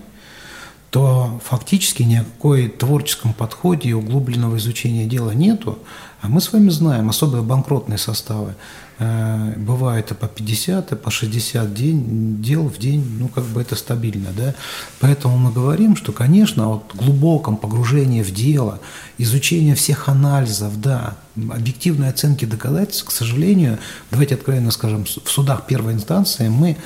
то 0.91 1.41
фактически 1.43 2.03
ни 2.03 2.17
о 2.17 2.25
какой 2.25 2.69
творческом 2.69 3.33
подходе 3.33 3.89
и 3.89 3.93
углубленного 3.95 4.59
изучения 4.59 5.07
дела 5.07 5.31
нету. 5.31 5.79
А 6.21 6.29
мы 6.29 6.43
с 6.43 6.53
вами 6.53 6.69
знаем 6.69 7.09
особые 7.09 7.43
банкротные 7.43 7.97
составы. 7.97 8.55
Э, 8.99 9.55
бывает 9.57 10.11
и 10.11 10.15
по 10.15 10.29
50, 10.29 10.93
и 10.93 10.97
по 10.97 11.11
60 11.11 11.75
день, 11.75 12.43
дел 12.43 12.69
в 12.69 12.79
день, 12.79 13.05
ну, 13.19 13.29
как 13.29 13.45
бы 13.45 13.61
это 13.61 13.75
стабильно, 13.75 14.29
да. 14.37 14.55
Поэтому 15.01 15.39
мы 15.39 15.51
говорим, 15.51 15.97
что, 15.97 16.13
конечно, 16.13 16.69
вот 16.69 16.95
глубоком 16.95 17.57
погружении 17.57 18.23
в 18.23 18.33
дело, 18.33 18.81
изучение 19.19 19.75
всех 19.75 20.09
анализов, 20.09 20.81
да, 20.81 21.17
объективной 21.37 22.11
оценки 22.11 22.45
доказательств, 22.45 23.07
к 23.07 23.11
сожалению, 23.11 23.79
давайте 24.11 24.35
откровенно 24.35 24.71
скажем, 24.71 25.05
в 25.05 25.31
судах 25.31 25.67
первой 25.67 25.95
инстанции 25.95 26.49
мы, 26.49 26.77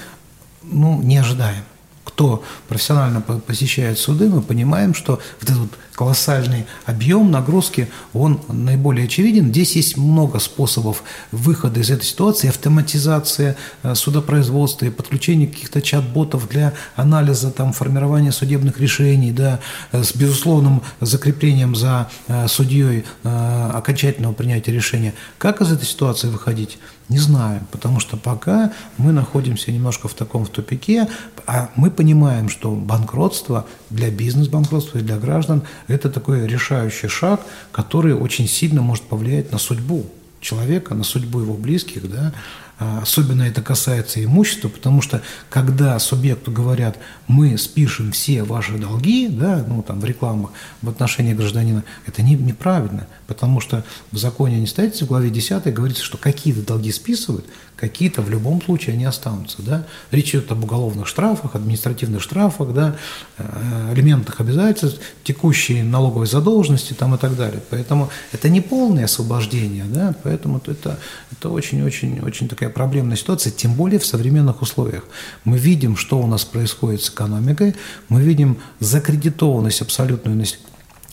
ну, 0.63 1.03
не 1.03 1.19
ожидаем 1.19 1.65
кто 2.07 2.45
профессионально 2.69 3.21
посещает 3.21 3.99
суды, 3.99 4.29
мы 4.29 4.41
понимаем, 4.41 4.95
что 4.95 5.21
вот 5.41 5.51
этот 5.51 5.71
колоссальный 5.97 6.67
объем 6.85 7.31
нагрузки, 7.31 7.89
он 8.13 8.41
наиболее 8.49 9.07
очевиден. 9.07 9.49
Здесь 9.49 9.75
есть 9.77 9.97
много 9.97 10.39
способов 10.39 11.03
выхода 11.33 11.81
из 11.81 11.91
этой 11.91 12.05
ситуации, 12.05 12.49
автоматизация 12.49 13.57
э, 13.83 13.95
судопроизводства 13.95 14.87
и 14.87 14.91
подключение 14.91 15.49
каких-то 15.49 15.81
чат-ботов 15.83 16.49
для 16.49 16.75
анализа, 16.95 17.51
там, 17.51 17.73
формирования 17.73 18.31
судебных 18.31 18.79
решений, 18.79 19.33
да, 19.33 19.59
э, 19.91 20.03
с 20.05 20.15
безусловным 20.15 20.83
закреплением 21.01 21.75
за 21.75 22.09
э, 22.29 22.47
судьей 22.47 23.05
окончательного 23.25 24.35
принятия 24.35 24.73
решения. 24.73 25.15
Как 25.39 25.61
из 25.61 25.73
этой 25.73 25.87
ситуации 25.87 26.29
выходить? 26.29 26.79
Не 27.09 27.19
знаю, 27.19 27.61
потому 27.71 28.01
что 28.01 28.17
пока 28.17 28.73
мы 28.99 29.13
находимся 29.13 29.71
немножко 29.71 30.09
в 30.09 30.15
таком 30.15 30.45
в 30.45 30.49
тупике, 30.49 31.09
а 31.47 31.71
мы 31.77 31.91
понимаем, 31.97 32.49
что 32.49 32.71
банкротство 32.71 33.67
для 33.91 34.11
бизнес-банкротства 34.11 34.99
и 34.99 35.03
для 35.03 35.17
граждан– 35.17 35.63
это 35.89 36.11
такой 36.11 36.47
решающий 36.47 37.09
шаг, 37.09 37.41
который 37.73 38.15
очень 38.15 38.47
сильно 38.49 38.83
может 38.83 39.05
повлиять 39.05 39.53
на 39.53 39.59
судьбу 39.59 40.07
человека, 40.41 40.95
на 40.95 41.05
судьбу 41.05 41.41
его 41.41 41.55
близких, 41.55 42.09
да, 42.11 42.33
особенно 42.79 43.43
это 43.43 43.63
касается 43.63 44.23
имущества, 44.23 44.69
потому 44.69 45.01
что 45.01 45.23
когда 45.49 45.99
субъекту 45.99 46.51
говорят, 46.51 46.99
мы 47.27 47.57
спишем 47.57 48.13
все 48.13 48.43
ваши 48.43 48.77
долги, 48.77 49.29
да, 49.29 49.65
ну 49.67 49.83
там 49.83 50.01
в 50.01 50.05
рекламах 50.05 50.51
в 50.83 50.89
отношении 50.89 51.33
гражданина, 51.33 51.85
это 52.07 52.23
не, 52.23 52.35
неправильно, 52.35 53.07
потому 53.27 53.61
что 53.61 53.85
в 54.13 54.19
законе 54.19 54.61
не 54.61 54.67
стоите 54.67 55.05
в 55.05 55.09
главе 55.09 55.31
10 55.31 55.73
говорится, 55.73 56.05
что 56.05 56.19
какие-то 56.19 56.61
долги 56.61 56.93
списывают, 56.93 57.47
какие-то 57.77 58.23
в 58.23 58.31
любом 58.31 58.61
случае 58.63 58.95
они 58.95 59.05
останутся. 59.05 59.63
Да? 59.63 59.87
Речь 60.11 60.31
идет 60.31 60.51
об 60.51 60.65
уголовных 60.65 61.07
штрафах, 61.07 61.55
административных 61.55 62.23
штрафах, 62.23 62.73
да, 62.73 62.97
э, 63.39 63.93
элементах 63.95 64.41
обязательств, 64.41 65.01
текущей 65.23 65.83
налоговой 65.83 66.27
задолженности 66.27 66.95
там, 66.95 67.15
и 67.15 67.19
так 67.19 67.37
далее. 67.37 67.63
Поэтому 67.71 68.11
это 68.33 68.49
не 68.49 68.61
полное 68.61 69.05
освобождение, 69.05 69.85
да? 69.85 70.15
поэтому 70.23 70.61
это, 70.67 70.99
это 71.33 71.51
очень-очень-очень 71.51 72.49
такая 72.49 72.66
проблемная 72.71 73.17
ситуация, 73.17 73.51
тем 73.51 73.75
более 73.75 73.99
в 73.99 74.07
современных 74.07 74.63
условиях. 74.63 75.05
Мы 75.45 75.59
видим, 75.59 75.97
что 75.97 76.19
у 76.19 76.27
нас 76.27 76.45
происходит 76.45 77.03
с 77.03 77.11
экономикой, 77.11 77.75
мы 78.09 78.23
видим 78.23 78.59
закредитованность 78.81 79.83
абсолютную 79.83 80.45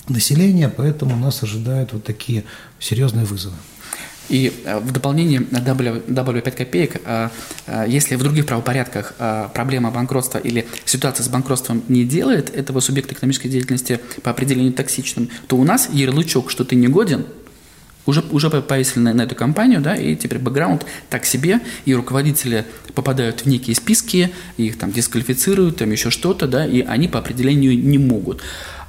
населения, 0.08 0.70
поэтому 0.70 1.16
нас 1.16 1.44
ожидают 1.44 1.94
вот 1.94 2.04
такие 2.04 2.44
серьезные 2.80 3.26
вызовы. 3.26 3.56
И 4.30 4.54
э, 4.66 4.80
в 4.80 4.92
дополнение 4.92 5.42
добавлю, 5.42 6.02
добавлю 6.08 6.42
5 6.42 6.56
копеек. 6.56 7.02
А, 7.06 7.30
если 7.86 8.16
в 8.16 8.20
других 8.20 8.46
правопорядках 8.46 9.14
проблема 9.54 9.92
банкротства 9.92 10.38
или 10.38 10.66
ситуация 10.86 11.24
с 11.24 11.28
банкротством 11.28 11.84
не 11.88 12.06
делает 12.06 12.50
этого 12.56 12.80
субъекта 12.80 13.14
экономической 13.14 13.50
деятельности 13.50 14.00
по 14.24 14.32
определению 14.32 14.74
токсичным, 14.74 15.30
то 15.48 15.58
у 15.58 15.64
нас 15.64 15.90
ярлычок, 15.92 16.50
что 16.50 16.64
ты 16.64 16.76
не 16.76 16.88
годен, 16.88 17.26
уже, 18.06 18.24
уже 18.32 18.50
повесили 18.50 19.00
на, 19.00 19.14
на 19.14 19.22
эту 19.24 19.36
компанию, 19.36 19.82
да, 19.82 19.96
и 19.96 20.16
теперь 20.16 20.40
бэкграунд 20.40 20.86
так 21.10 21.26
себе, 21.26 21.60
и 21.86 21.94
руководители 21.94 22.66
попадают 22.94 23.42
в 23.42 23.46
некие 23.48 23.76
списки, 23.76 24.32
их 24.58 24.78
там 24.78 24.92
дисквалифицируют, 24.92 25.78
там 25.78 25.92
еще 25.92 26.10
что-то, 26.10 26.48
да, 26.48 26.66
и 26.66 26.82
они 26.82 27.08
по 27.08 27.20
определению 27.20 27.78
не 27.78 27.98
могут. 27.98 28.42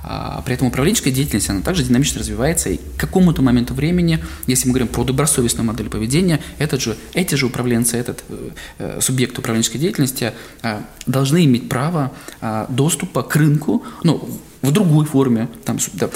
А, 0.06 0.42
при 0.44 0.54
этом 0.54 0.68
управленческая 0.68 1.12
деятельность, 1.12 1.48
она 1.48 1.62
также 1.62 1.82
динамично 1.82 2.20
развивается, 2.20 2.68
и 2.68 2.76
к 2.76 2.96
какому-то 2.98 3.40
моменту 3.40 3.72
времени, 3.72 4.22
если 4.46 4.68
мы 4.68 4.72
говорим 4.72 4.88
про 4.88 5.02
добросовестную 5.02 5.66
модель 5.66 5.88
поведения, 5.88 6.40
этот 6.58 6.82
же, 6.82 6.96
эти 7.14 7.36
же 7.36 7.46
управленцы, 7.46 7.96
этот 7.96 8.22
э, 8.28 8.50
э 8.78 9.00
субъект 9.00 9.38
управленческой 9.38 9.80
деятельности 9.80 10.32
э, 10.62 10.80
должны 11.06 11.46
иметь 11.46 11.70
право 11.70 12.12
э, 12.42 12.66
доступа 12.68 13.22
к 13.22 13.34
рынку, 13.34 13.82
ну, 14.02 14.28
в 14.64 14.72
другой 14.72 15.04
форме, 15.04 15.48
там, 15.64 15.78
да, 15.94 16.08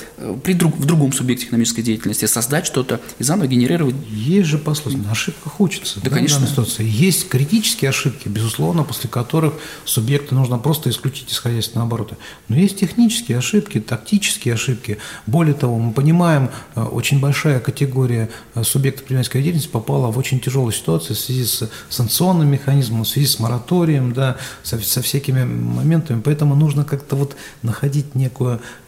при 0.43 0.55
друг, 0.55 0.77
в 0.77 0.85
другом 0.85 1.13
субъекте 1.13 1.47
экономической 1.47 1.83
деятельности, 1.83 2.25
создать 2.27 2.67
что-то 2.67 3.01
и 3.19 3.25
заново 3.25 3.47
генерировать. 3.47 3.95
Есть 4.11 4.49
же 4.49 4.59
пословица, 4.59 5.03
на 5.03 5.13
ошибках 5.13 5.61
учатся. 5.61 6.01
Да, 6.03 6.11
конечно. 6.11 6.47
Ситуации. 6.47 6.87
Есть 6.89 7.29
критические 7.29 7.91
ошибки, 7.91 8.29
безусловно, 8.29 8.85
после 8.85 9.11
которых 9.11 9.55
субъекту 9.85 10.35
нужно 10.35 10.59
просто 10.59 10.91
исключить 10.91 11.31
из 11.33 11.39
хозяйственного 11.39 11.89
оборота. 11.89 12.17
Но 12.49 12.57
есть 12.57 12.79
технические 12.79 13.39
ошибки, 13.39 13.81
тактические 13.81 14.55
ошибки. 14.55 14.99
Более 15.27 15.55
того, 15.55 15.79
мы 15.79 15.93
понимаем, 15.93 16.51
э, 16.75 16.83
очень 16.83 17.21
большая 17.21 17.61
категория 17.61 18.31
э, 18.55 18.63
субъектов 18.65 19.01
предпринимательской 19.03 19.43
деятельности 19.43 19.71
попала 19.71 20.11
в 20.11 20.19
очень 20.19 20.41
тяжелую 20.41 20.73
ситуацию 20.73 21.17
в 21.17 21.19
связи 21.19 21.45
с 21.45 21.69
санкционным 21.89 22.49
механизмом, 22.49 23.05
в 23.05 23.09
связи 23.09 23.27
с 23.27 23.39
мораторием, 23.39 24.13
да, 24.13 24.37
со, 24.63 24.79
со 24.79 25.03
всякими 25.03 25.45
моментами. 25.45 26.21
Поэтому 26.25 26.55
нужно 26.55 26.85
как-то 26.85 27.17
вот 27.17 27.37
находить 27.63 28.15
некую 28.15 28.38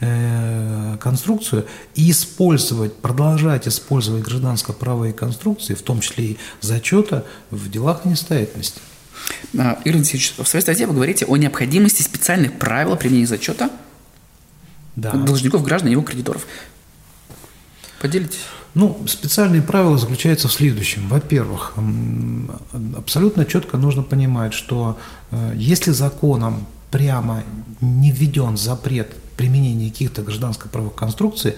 э, 0.00 0.96
конструкцию 1.00 1.66
и 1.94 2.10
использовать, 2.10 2.94
продолжать 2.96 3.68
использовать 3.68 4.22
гражданско-правовые 4.24 5.12
конструкции, 5.12 5.74
в 5.74 5.82
том 5.82 6.00
числе 6.00 6.24
и 6.24 6.38
зачета, 6.60 7.24
в 7.50 7.70
делах 7.70 8.04
несостоятельности. 8.04 8.80
А, 9.58 9.78
Игорь 9.84 9.98
Алексеевич, 9.98 10.34
в 10.38 10.46
своей 10.46 10.62
статье 10.62 10.86
вы 10.86 10.94
говорите 10.94 11.26
о 11.26 11.36
необходимости 11.36 12.02
специальных 12.02 12.58
правил 12.58 12.96
применения 12.96 13.26
зачета 13.26 13.70
да. 14.96 15.12
должников, 15.12 15.62
граждан 15.64 15.88
и 15.88 15.92
его 15.92 16.02
кредиторов. 16.02 16.46
Поделитесь? 18.00 18.40
Ну, 18.74 19.02
специальные 19.06 19.62
правила 19.62 19.98
заключаются 19.98 20.48
в 20.48 20.52
следующем. 20.52 21.08
Во-первых, 21.08 21.74
абсолютно 22.96 23.44
четко 23.44 23.76
нужно 23.76 24.02
понимать, 24.02 24.54
что 24.54 24.96
э, 25.32 25.52
если 25.56 25.90
законом 25.90 26.66
прямо 26.90 27.42
не 27.80 28.12
введен 28.12 28.56
запрет 28.56 29.14
применения 29.40 29.88
каких-то 29.88 30.20
гражданско-правовых 30.20 30.94
конструкций, 30.94 31.54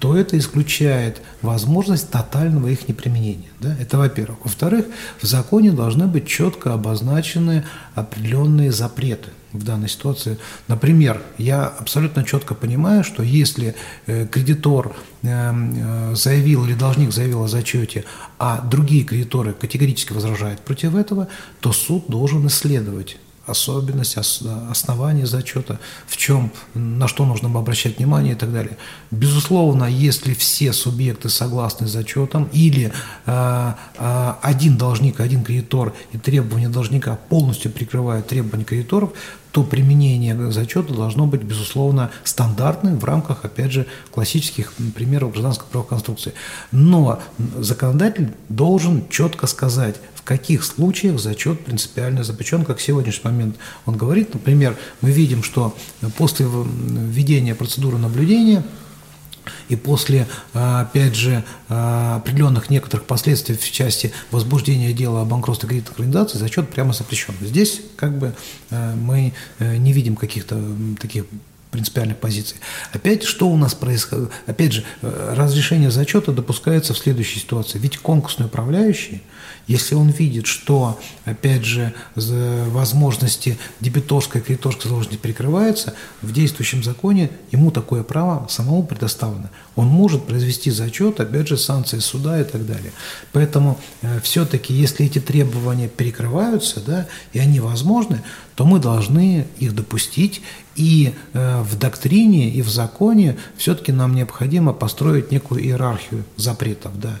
то 0.00 0.16
это 0.16 0.36
исключает 0.36 1.22
возможность 1.42 2.10
тотального 2.10 2.66
их 2.66 2.88
неприменения. 2.88 3.50
Да? 3.60 3.76
Это 3.78 3.98
во-первых. 3.98 4.38
Во-вторых, 4.42 4.86
в 5.22 5.26
законе 5.26 5.70
должны 5.70 6.08
быть 6.08 6.26
четко 6.26 6.74
обозначены 6.74 7.64
определенные 7.94 8.72
запреты 8.72 9.30
в 9.52 9.62
данной 9.62 9.88
ситуации. 9.88 10.38
Например, 10.66 11.22
я 11.38 11.66
абсолютно 11.66 12.24
четко 12.24 12.54
понимаю, 12.54 13.04
что 13.04 13.22
если 13.22 13.76
э, 14.06 14.26
кредитор 14.26 14.96
э, 15.22 15.28
э, 15.28 16.14
заявил 16.16 16.64
или 16.64 16.74
должник 16.74 17.12
заявил 17.12 17.44
о 17.44 17.48
зачете, 17.48 18.04
а 18.40 18.60
другие 18.60 19.04
кредиторы 19.04 19.52
категорически 19.52 20.12
возражают 20.12 20.60
против 20.62 20.96
этого, 20.96 21.28
то 21.60 21.72
суд 21.72 22.06
должен 22.08 22.44
исследовать 22.48 23.18
особенность, 23.50 24.16
основания 24.16 25.26
зачета, 25.26 25.78
в 26.06 26.16
чем, 26.16 26.52
на 26.74 27.08
что 27.08 27.24
нужно 27.24 27.48
обращать 27.58 27.98
внимание 27.98 28.32
и 28.32 28.36
так 28.36 28.52
далее. 28.52 28.76
Безусловно, 29.10 29.84
если 29.84 30.34
все 30.34 30.72
субъекты 30.72 31.28
согласны 31.28 31.86
с 31.86 31.90
зачетом 31.90 32.48
или 32.52 32.92
э, 33.26 33.72
э, 33.98 34.32
один 34.42 34.76
должник, 34.76 35.20
один 35.20 35.44
кредитор 35.44 35.92
и 36.12 36.18
требования 36.18 36.68
должника 36.68 37.18
полностью 37.28 37.70
прикрывают 37.70 38.26
требования 38.26 38.64
кредиторов, 38.64 39.10
то 39.52 39.64
применение 39.64 40.50
зачета 40.50 40.94
должно 40.94 41.26
быть, 41.26 41.42
безусловно, 41.42 42.10
стандартным 42.24 42.98
в 42.98 43.04
рамках, 43.04 43.44
опять 43.44 43.72
же, 43.72 43.86
классических 44.12 44.72
примеров 44.94 45.32
гражданской 45.32 45.66
правоконструкции. 45.70 46.32
Но 46.70 47.20
законодатель 47.58 48.30
должен 48.48 49.08
четко 49.08 49.46
сказать, 49.46 49.96
в 50.14 50.22
каких 50.22 50.64
случаях 50.64 51.18
зачет 51.18 51.64
принципиально 51.64 52.22
запрещен, 52.22 52.64
как 52.64 52.78
в 52.78 52.82
сегодняшний 52.82 53.30
момент 53.30 53.56
он 53.86 53.96
говорит. 53.96 54.32
Например, 54.34 54.76
мы 55.00 55.10
видим, 55.10 55.42
что 55.42 55.74
после 56.16 56.46
введения 56.46 57.54
процедуры 57.54 57.98
наблюдения 57.98 58.62
и 59.68 59.76
после, 59.76 60.26
опять 60.52 61.14
же, 61.14 61.44
определенных 61.68 62.70
некоторых 62.70 63.06
последствий 63.06 63.56
в 63.56 63.70
части 63.70 64.12
возбуждения 64.30 64.92
дела 64.92 65.22
о 65.22 65.24
банкротстве 65.24 65.68
кредитных 65.68 65.98
организаций, 65.98 66.40
зачет 66.40 66.68
прямо 66.70 66.92
запрещен. 66.92 67.34
Здесь 67.40 67.80
как 67.96 68.18
бы 68.18 68.34
э, 68.70 68.94
мы 68.94 69.32
э, 69.58 69.76
не 69.76 69.92
видим 69.92 70.16
каких-то 70.16 70.60
таких 71.00 71.24
принципиальных 71.70 72.18
позиций. 72.18 72.58
Опять, 72.92 73.22
что 73.22 73.48
у 73.48 73.56
нас 73.56 73.74
происходит? 73.74 74.30
Опять 74.46 74.72
же, 74.72 74.84
э, 75.02 75.34
разрешение 75.36 75.90
зачета 75.90 76.32
допускается 76.32 76.94
в 76.94 76.98
следующей 76.98 77.40
ситуации. 77.40 77.78
Ведь 77.78 77.98
конкурсный 77.98 78.46
управляющий, 78.46 79.22
если 79.66 79.94
он 79.94 80.08
видит, 80.08 80.46
что, 80.46 80.98
опять 81.24 81.64
же, 81.64 81.94
возможности 82.16 83.56
дебиторской 83.78 84.40
и 84.40 84.44
кредиторской 84.44 84.84
задолженности 84.84 85.20
перекрываются, 85.20 85.94
в 86.22 86.32
действующем 86.32 86.82
законе 86.82 87.30
ему 87.52 87.70
такое 87.70 88.02
право 88.02 88.48
самому 88.48 88.82
предоставлено. 88.82 89.48
Он 89.76 89.86
может 89.86 90.26
произвести 90.26 90.70
зачет, 90.70 91.20
опять 91.20 91.46
же, 91.46 91.56
санкции 91.56 92.00
суда 92.00 92.40
и 92.40 92.44
так 92.44 92.66
далее. 92.66 92.92
Поэтому 93.32 93.78
э, 94.02 94.20
все-таки, 94.22 94.74
если 94.74 95.06
эти 95.06 95.20
требования 95.20 95.88
перекрываются, 95.88 96.80
да, 96.80 97.06
и 97.32 97.38
они 97.38 97.60
возможны, 97.60 98.22
то 98.60 98.66
мы 98.66 98.78
должны 98.78 99.46
их 99.58 99.74
допустить, 99.74 100.42
и 100.76 101.14
э, 101.32 101.62
в 101.62 101.78
доктрине, 101.78 102.50
и 102.50 102.60
в 102.60 102.68
законе 102.68 103.38
все-таки 103.56 103.90
нам 103.90 104.14
необходимо 104.14 104.74
построить 104.74 105.32
некую 105.32 105.64
иерархию 105.64 106.24
запретов, 106.36 107.00
да, 107.00 107.18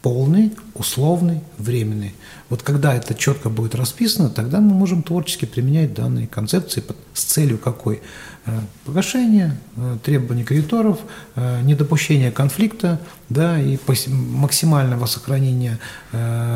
полный, 0.00 0.50
условный, 0.72 1.42
временный. 1.58 2.14
Вот 2.48 2.62
когда 2.62 2.94
это 2.94 3.14
четко 3.14 3.50
будет 3.50 3.74
расписано, 3.74 4.30
тогда 4.30 4.60
мы 4.60 4.74
можем 4.74 5.02
творчески 5.02 5.44
применять 5.44 5.92
данные 5.94 6.26
концепции 6.26 6.82
с 7.12 7.22
целью 7.22 7.58
какой? 7.58 8.00
Э, 8.48 8.60
погашение 8.86 9.58
э, 9.76 9.98
требований 10.02 10.42
кредиторов, 10.42 11.00
э, 11.36 11.60
недопущение 11.62 12.32
конфликта 12.32 12.98
да, 13.28 13.60
и 13.60 13.78
максимального 14.08 15.04
сохранения 15.04 15.78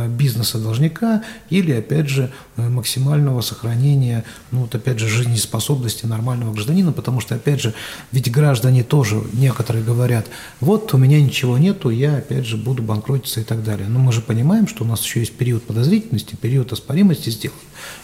бизнеса 0.09 0.59
должника 0.59 1.23
или, 1.51 1.73
опять 1.73 2.09
же, 2.09 2.33
максимального 2.57 3.43
сохранения, 3.43 4.25
ну, 4.51 4.61
вот, 4.61 4.75
опять 4.75 4.99
же, 4.99 5.07
жизнеспособности 5.07 6.07
нормального 6.07 6.55
гражданина, 6.55 6.93
потому 6.93 7.21
что, 7.21 7.35
опять 7.35 7.61
же, 7.61 7.75
ведь 8.11 8.33
граждане 8.33 8.85
тоже, 8.85 9.23
некоторые 9.35 9.85
говорят, 9.85 10.29
вот 10.61 10.95
у 10.95 10.97
меня 10.97 11.21
ничего 11.21 11.59
нету, 11.59 11.91
я, 11.91 12.17
опять 12.17 12.47
же, 12.47 12.57
буду 12.57 12.83
банкротиться 12.83 13.41
и 13.43 13.45
так 13.45 13.63
далее. 13.63 13.87
Но 13.87 13.99
мы 13.99 14.13
же 14.13 14.23
понимаем, 14.23 14.67
что 14.67 14.85
у 14.85 14.87
нас 14.87 15.03
еще 15.03 15.21
есть 15.21 15.37
период 15.37 15.67
подозрительности, 15.83 16.37
период 16.37 16.73
оспоримости 16.73 17.31
сделок. 17.31 17.57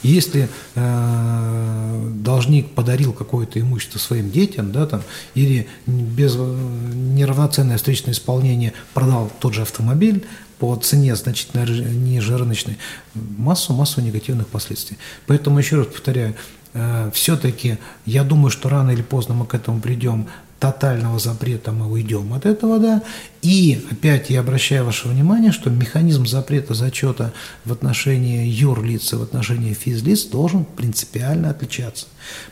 Если 0.02 0.48
э, 0.74 2.10
должник 2.14 2.70
подарил 2.70 3.12
какое-то 3.12 3.60
имущество 3.60 3.98
своим 3.98 4.30
детям, 4.30 4.72
да, 4.72 4.86
там, 4.86 5.02
или 5.34 5.68
без 5.86 6.34
неравноценное 6.34 7.76
встречное 7.76 8.14
исполнение 8.14 8.72
продал 8.94 9.30
тот 9.38 9.54
же 9.54 9.62
автомобиль 9.62 10.26
по 10.58 10.74
цене 10.74 11.14
значительно 11.14 11.64
ниже 11.64 12.36
рыночной, 12.36 12.78
массу-массу 13.14 14.00
негативных 14.00 14.48
последствий. 14.48 14.98
Поэтому, 15.26 15.58
еще 15.60 15.76
раз 15.76 15.86
повторяю, 15.86 16.34
э, 16.74 17.10
все-таки 17.14 17.78
я 18.06 18.24
думаю, 18.24 18.50
что 18.50 18.68
рано 18.68 18.90
или 18.90 19.02
поздно 19.02 19.34
мы 19.34 19.46
к 19.46 19.54
этому 19.54 19.80
придем, 19.80 20.26
тотального 20.59 21.18
запрета 21.18 21.71
мы 21.73 21.90
уйдем 21.90 22.33
от 22.35 22.44
этого, 22.44 22.79
да. 22.79 23.03
И 23.42 23.87
опять 23.90 24.31
я 24.31 24.40
обращаю 24.40 24.85
ваше 24.85 25.09
внимание, 25.09 25.53
что 25.53 25.71
механизм 25.71 26.27
запрета 26.27 26.75
зачета 26.75 27.33
в 27.64 27.73
отношении 27.73 28.49
юрлиц 28.49 29.12
и 29.12 29.16
в 29.16 29.23
отношении 29.23 29.73
физлиц 29.73 30.25
должен 30.25 30.64
принципиально 30.64 31.51
отличаться. 31.51 32.07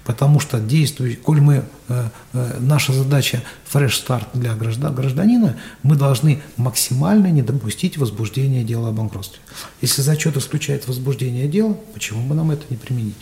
Потому 0.05 0.39
что 0.39 0.61
действует, 0.61 1.21
коль 1.23 1.41
мы, 1.41 1.65
э, 1.89 2.09
э, 2.33 2.57
наша 2.61 2.93
задача 2.93 3.43
фреш-старт 3.65 4.29
для 4.35 4.55
граждан, 4.55 4.95
гражданина, 4.95 5.57
мы 5.83 5.97
должны 5.97 6.41
максимально 6.57 7.27
не 7.27 7.43
допустить 7.43 7.99
возбуждения 7.99 8.63
дела 8.63 8.91
о 8.91 8.93
банкротстве. 8.93 9.41
Если 9.83 10.03
зачет 10.03 10.37
исключает 10.37 10.87
возбуждение 10.87 11.49
дела, 11.49 11.77
почему 11.93 12.23
бы 12.23 12.37
нам 12.37 12.53
это 12.53 12.63
не 12.71 12.77
применить? 12.77 13.17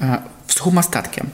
А, 0.00 0.26
в 0.46 0.52
сухом 0.52 0.78
остатке 0.80 1.24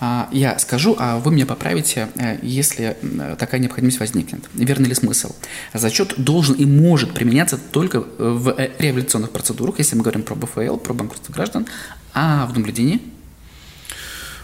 я 0.00 0.58
скажу, 0.58 0.94
а 0.98 1.18
вы 1.18 1.32
меня 1.32 1.44
поправите, 1.44 2.08
э, 2.16 2.38
если 2.42 2.96
такая 3.38 3.60
необходимость 3.60 3.98
возникнет. 3.98 4.44
Верный 4.54 4.88
ли 4.88 4.94
смысл? 4.94 5.34
Зачет 5.74 6.14
должен 6.16 6.54
и 6.54 6.64
может 6.64 7.14
применяться 7.14 7.58
только 7.58 8.04
в 8.18 8.54
э, 8.56 8.70
реабилитационных 8.78 9.32
процедурах, 9.32 9.78
если 9.78 9.96
мы 9.96 10.02
говорим 10.02 10.22
про 10.22 10.36
БФЛ, 10.36 10.76
про 10.76 10.94
банкротство 10.94 11.32
граждан, 11.32 11.66
а 12.14 12.46
в 12.46 12.56
наблюдении? 12.56 13.00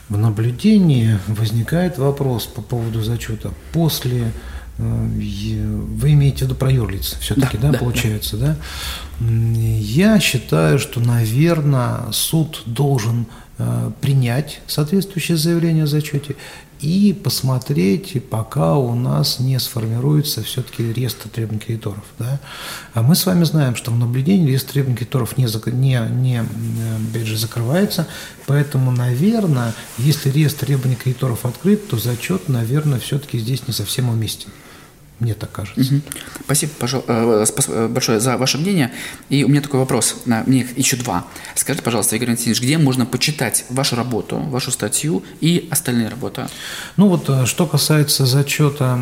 В 0.08 0.18
наблюдении 0.18 1.18
возникает 1.28 1.98
вопрос 1.98 2.46
по 2.46 2.60
поводу 2.60 3.02
зачета. 3.02 3.52
После 3.72 4.32
э, 4.78 4.82
вы 4.82 6.12
имеете 6.14 6.38
в 6.38 6.42
виду 6.42 6.56
про 6.56 6.70
юрлиц 6.72 7.16
все-таки, 7.20 7.58
да, 7.58 7.68
да, 7.68 7.72
да 7.74 7.78
получается, 7.78 8.36
да. 8.36 8.56
да? 9.20 9.26
Я 9.30 10.18
считаю, 10.18 10.80
что, 10.80 10.98
наверное, 10.98 12.10
суд 12.10 12.62
должен 12.66 13.26
Э, 13.26 13.43
принять 14.00 14.60
соответствующее 14.66 15.36
заявление 15.36 15.84
о 15.84 15.86
зачете 15.86 16.36
и 16.80 17.12
посмотреть, 17.12 18.22
пока 18.28 18.76
у 18.76 18.94
нас 18.94 19.38
не 19.40 19.58
сформируется 19.58 20.42
все-таки 20.42 20.92
реестр 20.92 21.28
требований 21.28 21.60
кредиторов. 21.60 22.04
Да? 22.18 22.40
А 22.92 23.02
мы 23.02 23.14
с 23.14 23.24
вами 23.24 23.44
знаем, 23.44 23.74
что 23.74 23.90
в 23.90 23.98
наблюдении 23.98 24.46
реестр 24.46 24.72
требований 24.72 24.96
кредиторов 24.96 25.38
не, 25.38 25.44
не, 25.70 26.00
не 26.10 26.42
опять 27.10 27.26
же, 27.26 27.38
закрывается, 27.38 28.06
поэтому, 28.46 28.90
наверное, 28.90 29.72
если 29.98 30.30
реестр 30.30 30.66
требований 30.66 30.96
кредиторов 30.96 31.46
открыт, 31.46 31.88
то 31.88 31.96
зачет, 31.96 32.48
наверное, 32.48 32.98
все-таки 32.98 33.38
здесь 33.38 33.66
не 33.66 33.72
совсем 33.72 34.08
уместен. 34.10 34.50
Мне 35.20 35.35
так 35.35 35.53
кажется. 35.53 35.94
Угу. 35.94 36.03
Спасибо 36.44 36.72
э, 36.83 37.44
э, 37.68 37.88
большое 37.88 38.18
за 38.18 38.37
ваше 38.37 38.59
мнение. 38.59 38.90
И 39.29 39.44
у 39.44 39.48
меня 39.48 39.61
такой 39.61 39.79
вопрос. 39.79 40.16
Мне 40.27 40.66
еще 40.77 40.96
два. 40.96 41.24
Скажите, 41.55 41.85
пожалуйста, 41.85 42.16
Игорь 42.16 42.29
Валентинович, 42.29 42.61
где 42.61 42.79
можно 42.79 43.07
почитать 43.07 43.64
вашу 43.70 43.94
работу, 43.94 44.38
вашу 44.38 44.72
статью 44.72 45.22
и 45.40 45.68
остальные 45.70 46.09
работы? 46.09 46.46
Ну 46.96 47.09
вот, 47.09 47.29
э, 47.29 47.46
что 47.46 47.66
касается 47.66 48.27
зачета, 48.27 48.98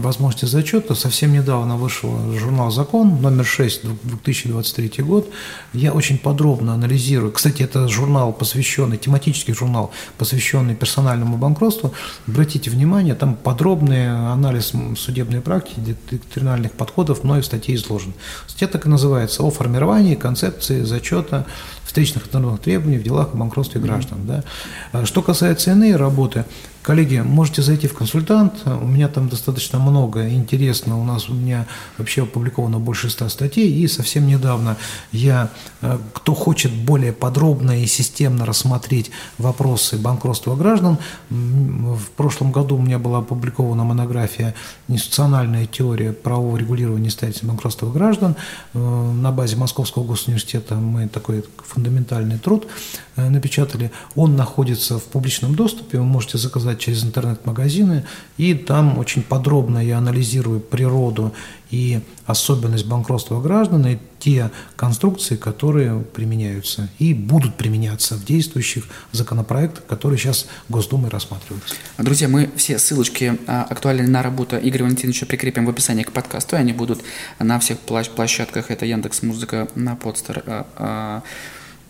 возможности 0.00 0.46
зачета, 0.46 0.94
совсем 0.94 1.32
недавно 1.32 1.76
вышел 1.76 2.32
журнал 2.38 2.70
«Закон» 2.70 3.20
номер 3.20 3.44
6, 3.44 3.82
2023 4.04 5.02
год. 5.02 5.28
Я 5.72 5.92
очень 5.92 6.18
подробно 6.18 6.74
анализирую. 6.74 7.32
Кстати, 7.32 7.64
это 7.64 7.88
журнал, 7.88 8.32
посвященный, 8.32 8.96
тематический 8.96 9.54
журнал, 9.54 9.90
посвященный 10.18 10.76
персональному 10.76 11.36
банкротству. 11.36 11.92
Обратите 12.28 12.70
внимание, 12.70 13.14
там 13.16 13.34
подробный 13.34 14.08
анализ 14.32 14.72
судебных 14.96 15.31
судебной 15.32 15.40
практики, 15.40 15.96
доктринальных 16.10 16.72
подходов 16.72 17.24
мной 17.24 17.40
в 17.40 17.46
статье 17.46 17.74
изложен. 17.74 18.12
Статья 18.46 18.68
так 18.68 18.86
и 18.86 18.88
называется 18.88 19.42
«О 19.42 19.50
формировании 19.50 20.14
концепции 20.14 20.82
зачета 20.82 21.46
встречных 21.84 22.32
нормных 22.32 22.60
требований 22.60 22.98
в 22.98 23.02
делах 23.02 23.32
о 23.32 23.36
банкротстве 23.36 23.80
граждан». 23.80 24.18
Да. 24.26 24.44
А 24.92 25.06
что 25.06 25.22
касается 25.22 25.72
иные 25.72 25.96
работы, 25.96 26.44
Коллеги, 26.82 27.18
можете 27.18 27.62
зайти 27.62 27.86
в 27.86 27.94
консультант, 27.94 28.54
у 28.66 28.86
меня 28.88 29.06
там 29.06 29.28
достаточно 29.28 29.78
много 29.78 30.28
интересно, 30.28 30.98
у 31.00 31.04
нас 31.04 31.28
у 31.28 31.32
меня 31.32 31.68
вообще 31.96 32.24
опубликовано 32.24 32.80
больше 32.80 33.08
ста 33.08 33.28
статей, 33.28 33.70
и 33.70 33.86
совсем 33.86 34.26
недавно 34.26 34.76
я, 35.12 35.50
э, 35.80 35.98
кто 36.12 36.34
хочет 36.34 36.72
более 36.72 37.12
подробно 37.12 37.80
и 37.80 37.86
системно 37.86 38.44
рассмотреть 38.46 39.12
вопросы 39.38 39.96
банкротства 39.96 40.56
граждан, 40.56 40.98
в 41.30 42.10
прошлом 42.16 42.50
году 42.50 42.76
у 42.76 42.82
меня 42.82 42.98
была 42.98 43.18
опубликована 43.18 43.84
монография 43.84 44.52
«Институциональная 44.88 45.66
теория 45.66 46.12
правового 46.12 46.56
регулирования 46.56 47.04
несостоятельности 47.04 47.46
банкротства 47.46 47.92
граждан», 47.92 48.34
э, 48.74 48.78
на 48.78 49.30
базе 49.30 49.54
Московского 49.54 50.02
госуниверситета 50.02 50.74
мы 50.74 51.06
такой 51.06 51.44
фундаментальный 51.64 52.38
труд 52.38 52.66
э, 53.14 53.28
напечатали, 53.28 53.92
он 54.16 54.34
находится 54.34 54.98
в 54.98 55.04
публичном 55.04 55.54
доступе, 55.54 55.98
вы 55.98 56.04
можете 56.04 56.38
заказать 56.38 56.71
заказать 56.72 56.80
через 56.80 57.04
интернет-магазины, 57.04 58.04
и 58.38 58.54
там 58.54 58.98
очень 58.98 59.22
подробно 59.22 59.78
я 59.78 59.98
анализирую 59.98 60.60
природу 60.60 61.32
и 61.70 62.00
особенность 62.26 62.86
банкротства 62.86 63.40
граждан 63.40 63.86
и 63.86 63.98
те 64.18 64.50
конструкции, 64.76 65.36
которые 65.36 66.00
применяются 66.00 66.88
и 67.00 67.14
будут 67.14 67.54
применяться 67.56 68.14
в 68.14 68.24
действующих 68.24 68.84
законопроектах, 69.12 69.84
которые 69.86 70.18
сейчас 70.18 70.46
Госдумой 70.68 71.10
рассматриваются. 71.10 71.74
Друзья, 71.98 72.28
мы 72.28 72.50
все 72.56 72.78
ссылочки 72.78 73.38
а, 73.46 73.62
актуальные 73.70 74.08
на 74.08 74.22
работу 74.22 74.56
Игоря 74.56 74.84
Валентиновича 74.84 75.26
прикрепим 75.26 75.66
в 75.66 75.70
описании 75.70 76.04
к 76.04 76.12
подкасту, 76.12 76.56
и 76.56 76.58
они 76.58 76.72
будут 76.72 77.00
на 77.38 77.58
всех 77.58 77.78
площадках, 77.78 78.70
это 78.70 78.86
Яндекс 78.86 79.22
Музыка, 79.22 79.68
на 79.74 79.96
Подстер, 79.96 80.42
а, 80.46 80.66
а, 80.76 81.22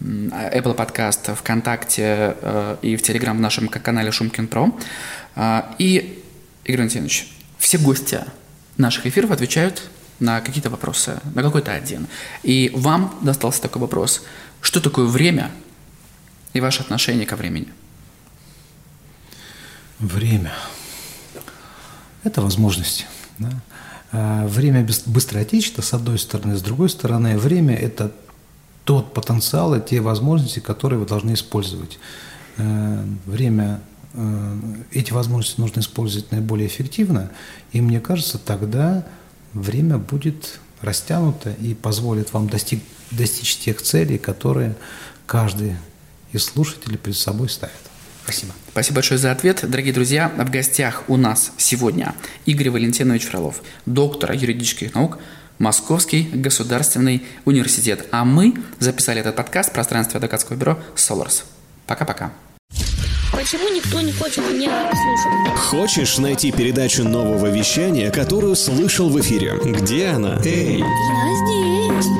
Apple 0.03 0.77
Podcast, 0.77 1.35
ВКонтакте 1.35 2.37
э, 2.41 2.77
и 2.83 2.97
в 2.97 3.03
Телеграм 3.03 3.37
в 3.37 3.41
нашем 3.41 3.69
канале 3.69 4.11
Шумкин 4.11 4.49
Про. 4.49 4.77
Э, 5.37 5.62
и, 5.79 6.23
Игорь 6.65 6.79
Валентинович, 6.81 7.29
все 7.59 7.79
гости 7.79 8.21
наших 8.77 9.07
эфиров 9.07 9.31
отвечают 9.31 9.83
на 10.19 10.41
какие-то 10.41 10.71
вопросы, 10.71 11.21
на 11.35 11.43
какой-то 11.43 11.73
один. 11.73 12.07
И 12.43 12.71
вам 12.75 13.19
достался 13.23 13.62
такой 13.62 13.83
вопрос. 13.83 14.23
Что 14.61 14.81
такое 14.81 15.07
время 15.07 15.51
и 16.53 16.61
ваше 16.61 16.83
отношение 16.83 17.27
ко 17.27 17.37
времени? 17.37 17.69
Время. 19.99 20.53
Это 22.25 22.41
возможности. 22.43 23.05
Да? 23.38 23.51
А 24.12 24.47
время 24.47 24.87
быстротечно, 25.07 25.83
с 25.83 25.95
одной 25.95 26.19
стороны, 26.19 26.57
с 26.57 26.62
другой 26.62 26.91
стороны, 26.91 27.38
время– 27.38 27.75
это 27.77 28.12
тот 28.85 29.14
потенциал 29.14 29.75
и 29.75 29.81
те 29.81 30.01
возможности, 30.01 30.61
которые 30.61 30.99
вы 30.99 31.07
должны 31.07 31.35
использовать. 31.35 31.99
Э, 32.57 33.05
время, 33.27 33.81
э, 34.14 34.57
эти 34.90 35.12
возможности 35.12 35.61
нужно 35.61 35.81
использовать 35.81 36.31
наиболее 36.33 36.66
эффективно, 36.66 37.31
и 37.73 37.81
мне 37.81 38.01
кажется, 38.01 38.38
тогда 38.38 39.07
время 39.53 39.99
будет 39.99 40.59
растянуто 40.81 41.53
и 41.53 41.75
позволит 41.75 42.33
вам 42.33 42.49
достиг, 42.49 42.83
достичь 43.11 43.57
тех 43.59 43.81
целей, 43.81 44.18
которые 44.18 44.75
каждый 45.27 45.77
из 46.33 46.45
слушателей 46.45 46.99
перед 46.99 47.16
собой 47.16 47.49
ставит. 47.49 47.75
Спасибо. 48.25 48.53
Спасибо 48.71 48.97
большое 48.97 49.18
за 49.18 49.33
ответ. 49.33 49.68
Дорогие 49.68 49.92
друзья, 49.92 50.29
в 50.29 50.51
гостях 50.51 51.05
у 51.09 51.16
нас 51.16 51.53
сегодня 51.57 52.14
Игорь 52.47 52.71
Валентинович 52.71 53.25
Фролов, 53.25 53.62
доктор 53.85 54.33
юридических 54.33 54.95
наук, 54.95 55.18
Московский 55.62 56.29
государственный 56.33 57.22
университет. 57.44 58.07
А 58.11 58.25
мы 58.25 58.55
записали 58.81 59.20
этот 59.20 59.37
подкаст 59.37 59.70
в 59.70 59.72
пространстве 59.72 60.16
адвокатского 60.16 60.57
бюро 60.57 60.77
Solars. 60.96 61.44
Пока-пока. 61.87 62.33
Почему 63.31 63.68
никто 63.68 64.01
не 64.01 64.11
хочет 64.11 64.38
меня 64.38 64.90
слушать? 64.90 65.59
Хочешь 65.61 66.18
найти 66.18 66.51
передачу 66.51 67.05
нового 67.05 67.46
вещания, 67.46 68.11
которую 68.11 68.57
слышал 68.57 69.09
в 69.09 69.20
эфире? 69.20 69.57
Где 69.64 70.09
она? 70.09 70.40
Эй! 70.44 70.79
Я 70.79 70.85
здесь. 70.85 71.72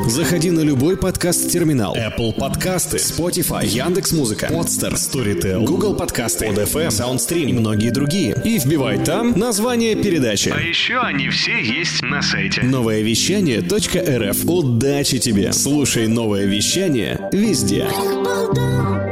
Заходи 0.07 0.51
на 0.51 0.61
любой 0.61 0.97
подкаст-терминал. 0.97 1.97
Apple 1.97 2.33
подкасты, 2.39 2.99
Spotify, 2.99 3.67
Яндекс.Музыка, 3.67 4.47
Podster, 4.47 4.93
Storytel, 4.95 5.65
Google 5.65 5.97
подкасты, 5.97 6.47
ODFM, 6.47 6.89
SoundStream 6.89 7.51
и 7.51 7.53
многие 7.53 7.91
другие. 7.91 8.41
И 8.45 8.59
вбивай 8.59 9.05
там 9.05 9.33
название 9.37 9.97
передачи. 9.97 10.53
А 10.55 10.61
еще 10.61 10.99
они 10.99 11.29
все 11.31 11.61
есть 11.61 12.03
на 12.03 12.23
сайте. 12.23 12.63
Новое 12.63 13.01
вещание.рф. 13.01 14.45
Удачи 14.45 15.19
тебе! 15.19 15.53
Слушай 15.53 16.07
новое 16.07 16.45
вещание 16.45 17.29
везде. 17.33 17.89
Apple, 17.91 19.12